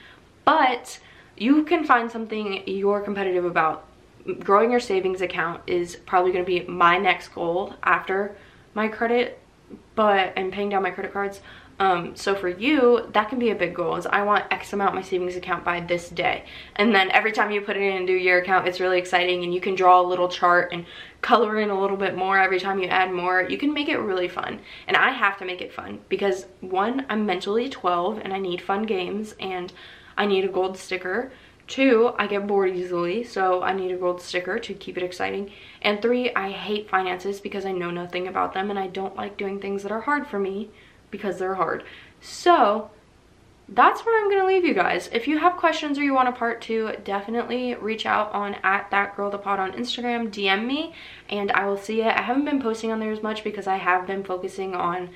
But 0.43 0.99
you 1.37 1.63
can 1.63 1.85
find 1.85 2.11
something 2.11 2.63
you're 2.67 3.01
competitive 3.01 3.45
about 3.45 3.86
growing 4.33 4.71
your 4.71 4.79
savings 4.79 5.21
account 5.21 5.61
is 5.67 5.95
probably 6.05 6.31
going 6.31 6.43
to 6.43 6.49
be 6.49 6.65
my 6.67 6.97
next 6.97 7.29
goal 7.29 7.73
after 7.83 8.35
my 8.73 8.87
credit 8.87 9.39
but 9.95 10.33
and 10.37 10.53
paying 10.53 10.69
down 10.69 10.83
my 10.83 10.91
credit 10.91 11.11
cards. 11.11 11.41
Um, 11.79 12.15
so 12.15 12.33
for 12.33 12.49
you 12.49 13.07
that 13.13 13.29
can 13.29 13.37
be 13.37 13.51
a 13.51 13.55
big 13.55 13.75
goal 13.75 13.97
is 13.97 14.07
i 14.07 14.23
want 14.23 14.45
x 14.49 14.73
amount 14.73 14.95
my 14.95 15.03
savings 15.03 15.35
account 15.35 15.63
by 15.63 15.79
this 15.79 16.09
day. 16.09 16.45
And 16.75 16.93
then 16.93 17.11
every 17.11 17.31
time 17.31 17.51
you 17.51 17.61
put 17.61 17.77
it 17.77 17.83
in 17.83 17.97
into 17.97 18.13
your 18.13 18.39
account 18.39 18.67
it's 18.67 18.79
really 18.79 18.97
exciting 18.97 19.43
and 19.43 19.53
you 19.53 19.61
can 19.61 19.75
draw 19.75 20.01
a 20.01 20.07
little 20.07 20.27
chart 20.27 20.69
and 20.71 20.85
color 21.21 21.59
in 21.59 21.69
a 21.69 21.79
little 21.79 21.97
bit 21.97 22.15
more 22.15 22.39
every 22.39 22.59
time 22.59 22.79
you 22.79 22.87
add 22.87 23.11
more. 23.11 23.43
You 23.43 23.59
can 23.59 23.73
make 23.73 23.89
it 23.89 23.97
really 23.97 24.27
fun 24.27 24.59
and 24.87 24.97
i 24.97 25.11
have 25.11 25.37
to 25.37 25.45
make 25.45 25.61
it 25.61 25.71
fun 25.71 25.99
because 26.09 26.47
one 26.61 27.05
i'm 27.09 27.27
mentally 27.27 27.69
12 27.69 28.19
and 28.23 28.33
i 28.33 28.39
need 28.39 28.59
fun 28.59 28.83
games 28.83 29.35
and 29.39 29.71
i 30.17 30.25
need 30.25 30.45
a 30.45 30.49
gold 30.49 30.77
sticker 30.77 31.31
Two, 31.67 32.13
I 32.17 32.27
get 32.27 32.47
bored 32.47 32.75
easily, 32.75 33.23
so 33.23 33.61
I 33.61 33.73
need 33.73 33.91
a 33.91 33.97
gold 33.97 34.21
sticker 34.21 34.57
to 34.57 34.73
keep 34.73 34.97
it 34.97 35.03
exciting. 35.03 35.51
And 35.81 36.01
three, 36.01 36.33
I 36.33 36.49
hate 36.49 36.89
finances 36.89 37.41
because 37.41 37.65
I 37.65 37.73
know 37.73 37.91
nothing 37.91 38.27
about 38.27 38.53
them 38.53 38.69
and 38.69 38.79
I 38.79 38.87
don't 38.87 39.17
like 39.17 39.37
doing 39.37 39.59
things 39.59 39.83
that 39.83 39.91
are 39.91 40.01
hard 40.01 40.27
for 40.27 40.39
me 40.39 40.69
because 41.11 41.37
they're 41.37 41.55
hard. 41.55 41.83
So 42.21 42.89
that's 43.69 44.05
where 44.05 44.17
I'm 44.17 44.29
going 44.29 44.41
to 44.41 44.47
leave 44.47 44.63
you 44.63 44.73
guys. 44.73 45.09
If 45.11 45.27
you 45.27 45.39
have 45.39 45.57
questions 45.57 45.99
or 45.99 46.03
you 46.03 46.13
want 46.13 46.29
a 46.29 46.31
part 46.31 46.61
two, 46.61 46.93
definitely 47.03 47.75
reach 47.75 48.05
out 48.05 48.31
on 48.31 48.55
at 48.63 48.89
that 48.91 49.17
girl 49.17 49.29
the 49.29 49.37
pod 49.37 49.59
on 49.59 49.73
Instagram, 49.73 50.31
DM 50.31 50.65
me, 50.65 50.93
and 51.29 51.51
I 51.51 51.67
will 51.67 51.77
see 51.77 52.01
it. 52.01 52.15
I 52.15 52.21
haven't 52.21 52.45
been 52.45 52.61
posting 52.61 52.93
on 52.93 53.01
there 53.01 53.11
as 53.11 53.21
much 53.21 53.43
because 53.43 53.67
I 53.67 53.75
have 53.75 54.07
been 54.07 54.23
focusing 54.23 54.73
on 54.73 55.09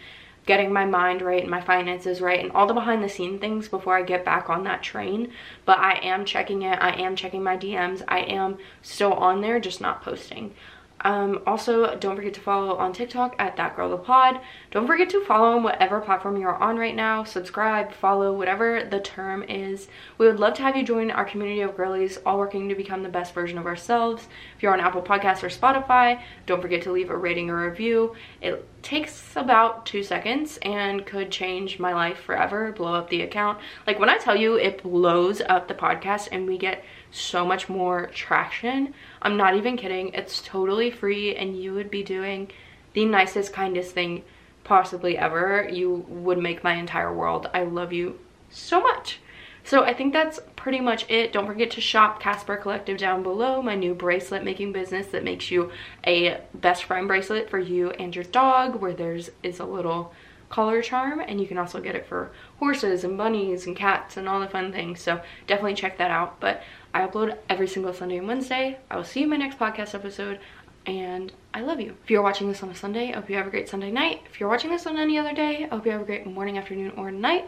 getting 0.46 0.74
my 0.74 0.86
mind 0.86 1.22
right 1.22 1.42
and 1.42 1.52
my 1.52 1.62
finances 1.62 2.22
right 2.22 2.40
and 2.40 2.52
all 2.52 2.66
the 2.66 2.74
behind 2.74 3.04
the 3.04 3.10
scene 3.10 3.40
things 3.40 3.68
before 3.68 3.96
I 3.96 4.02
get 4.02 4.26
back 4.26 4.50
on 4.50 4.64
that 4.64 4.84
train. 4.84 5.32
But 5.66 5.80
I 5.80 6.00
am 6.02 6.26
checking 6.26 6.64
it. 6.64 6.78
I 6.82 6.92
am 7.02 7.16
checking 7.16 7.44
my 7.44 7.58
DMs. 7.58 8.04
I 8.08 8.20
am 8.22 8.58
still 8.82 9.14
on 9.14 9.42
there, 9.42 9.60
just 9.60 9.82
not 9.82 10.02
posting. 10.02 10.54
Um, 11.04 11.42
also, 11.48 11.96
don't 11.96 12.16
forget 12.16 12.34
to 12.36 12.42
follow 12.42 12.76
on 12.76 12.94
TikTok 12.94 13.36
at 13.40 13.58
That 13.58 13.76
Girl 13.76 13.90
the 13.90 13.98
Pod. 13.98 14.40
Don't 14.70 14.88
forget 14.88 15.10
to 15.10 15.26
follow 15.26 15.56
on 15.56 15.64
whatever 15.64 16.00
platform 16.00 16.38
you're 16.38 16.56
on 16.56 16.78
right 16.78 16.96
now. 16.96 17.24
Subscribe, 17.24 17.92
follow, 17.92 18.34
whatever 18.34 18.84
the 18.84 19.00
term 19.00 19.44
is. 19.44 19.88
We 20.18 20.28
would 20.28 20.40
love 20.40 20.54
to 20.56 20.62
have 20.62 20.76
you 20.76 20.84
join 20.84 21.12
our 21.12 21.26
community 21.26 21.62
of 21.62 21.76
girlies, 21.76 22.20
all 22.26 22.38
working 22.38 22.70
to 22.70 22.76
become 22.76 23.04
the 23.04 23.10
best 23.10 23.34
version 23.34 23.58
of 23.58 23.66
ourselves. 23.66 24.28
If 24.56 24.64
you're 24.64 24.74
on 24.74 24.80
Apple 24.80 25.02
Podcasts 25.02 25.44
or 25.44 25.50
Spotify, 25.50 26.22
don't 26.46 26.62
forget 26.62 26.84
to 26.84 26.92
leave 26.92 27.10
a 27.10 27.18
rating 27.18 27.50
or 27.50 27.68
review. 27.68 28.16
It 28.42 28.68
takes 28.82 29.36
about 29.36 29.86
two 29.86 30.04
seconds 30.04 30.58
and 30.62 31.06
could 31.06 31.32
change 31.32 31.80
my 31.80 31.94
life 31.94 32.20
forever, 32.20 32.72
blow 32.72 32.94
up 32.96 33.10
the 33.10 33.22
account. 33.22 33.60
Like 33.86 34.00
when 34.00 34.10
I 34.10 34.18
tell 34.18 34.36
you 34.36 34.56
it 34.56 34.84
blows 34.84 35.42
up 35.42 35.68
the 35.68 35.74
podcast 35.74 36.30
and 36.32 36.48
we 36.48 36.58
get 36.58 36.84
so 37.12 37.46
much 37.46 37.70
more 37.70 38.08
traction. 38.08 38.94
I'm 39.22 39.38
not 39.38 39.56
even 39.56 39.78
kidding. 39.78 40.14
It's 40.14 40.42
totally 40.42 40.90
free 40.90 41.36
and 41.36 41.62
you 41.62 41.74
would 41.74 41.92
be 41.92 42.04
doing 42.04 42.50
the 42.94 43.06
nicest, 43.06 43.54
kindest 43.54 43.94
thing 43.94 44.24
possibly 44.64 45.18
ever. 45.18 45.68
You 45.70 46.06
would 46.08 46.38
make 46.38 46.64
my 46.64 46.74
entire 46.74 47.14
world. 47.14 47.50
I 47.54 47.64
love 47.64 47.94
you 47.94 48.20
so 48.50 48.82
much. 48.82 49.20
So 49.64 49.84
I 49.84 49.94
think 49.94 50.14
that's 50.14 50.40
pretty 50.56 50.80
much 50.80 51.10
it. 51.10 51.32
Don't 51.32 51.46
forget 51.46 51.72
to 51.72 51.82
shop 51.82 52.20
Casper 52.20 52.58
Collective 52.58 52.98
down 52.98 53.22
below, 53.22 53.62
my 53.62 53.76
new 53.76 53.94
bracelet 53.94 54.44
making 54.44 54.72
business 54.72 55.08
that 55.08 55.24
makes 55.24 55.52
you 55.52 55.72
a 56.06 56.42
best 56.54 56.84
friend 56.86 57.08
bracelet 57.08 57.50
for 57.50 57.60
you 57.60 57.92
and 57.92 58.16
your 58.16 58.26
dog 58.26 58.76
where 58.76 58.94
there's 58.94 59.30
is 59.44 59.60
a 59.60 59.66
little 59.66 60.14
collar 60.50 60.82
charm 60.82 61.22
and 61.22 61.40
you 61.40 61.48
can 61.48 61.58
also 61.58 61.80
get 61.80 61.96
it 61.96 62.06
for 62.06 62.32
horses 62.60 63.04
and 63.04 63.18
bunnies 63.18 63.66
and 63.66 63.76
cats 63.76 64.18
and 64.18 64.28
all 64.28 64.40
the 64.40 64.48
fun 64.48 64.72
things. 64.72 65.00
So 65.00 65.22
definitely 65.48 65.76
check 65.76 65.98
that 65.98 66.12
out. 66.12 66.40
But 66.40 66.62
I 66.94 67.02
upload 67.06 67.38
every 67.50 67.68
single 67.68 67.94
Sunday 67.94 68.18
and 68.18 68.28
Wednesday. 68.28 68.78
I 68.90 68.98
will 68.98 69.04
see 69.04 69.22
you 69.22 69.26
in 69.26 69.30
my 69.30 69.38
next 69.38 69.58
podcast 69.58 69.96
episode 69.96 70.40
and 70.86 71.32
I 71.54 71.62
love 71.62 71.80
you. 71.80 71.96
If 72.04 72.10
you're 72.10 72.22
watching 72.22 72.48
this 72.48 72.64
on 72.64 72.70
a 72.70 72.76
Sunday, 72.76 73.12
I 73.12 73.16
hope 73.16 73.30
you 73.30 73.36
have 73.38 73.48
a 73.48 73.52
great 73.52 73.70
Sunday 73.70 73.92
night. 73.92 74.22
If 74.30 74.40
you're 74.40 74.50
watching 74.50 74.72
this 74.72 74.88
on 74.88 74.98
any 74.98 75.18
other 75.18 75.34
day, 75.34 75.66
I 75.66 75.76
hope 75.76 75.86
you 75.86 75.92
have 75.92 76.02
a 76.02 76.06
great 76.06 76.26
morning, 76.26 76.58
afternoon, 76.58 76.94
or 76.98 77.12
night. 77.12 77.48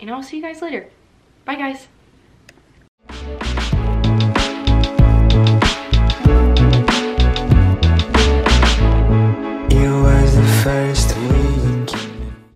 And 0.00 0.10
I 0.10 0.14
will 0.14 0.22
see 0.22 0.36
you 0.36 0.42
guys 0.42 0.62
later. 0.62 0.88
Bye 1.44 1.56
guys. 1.56 3.48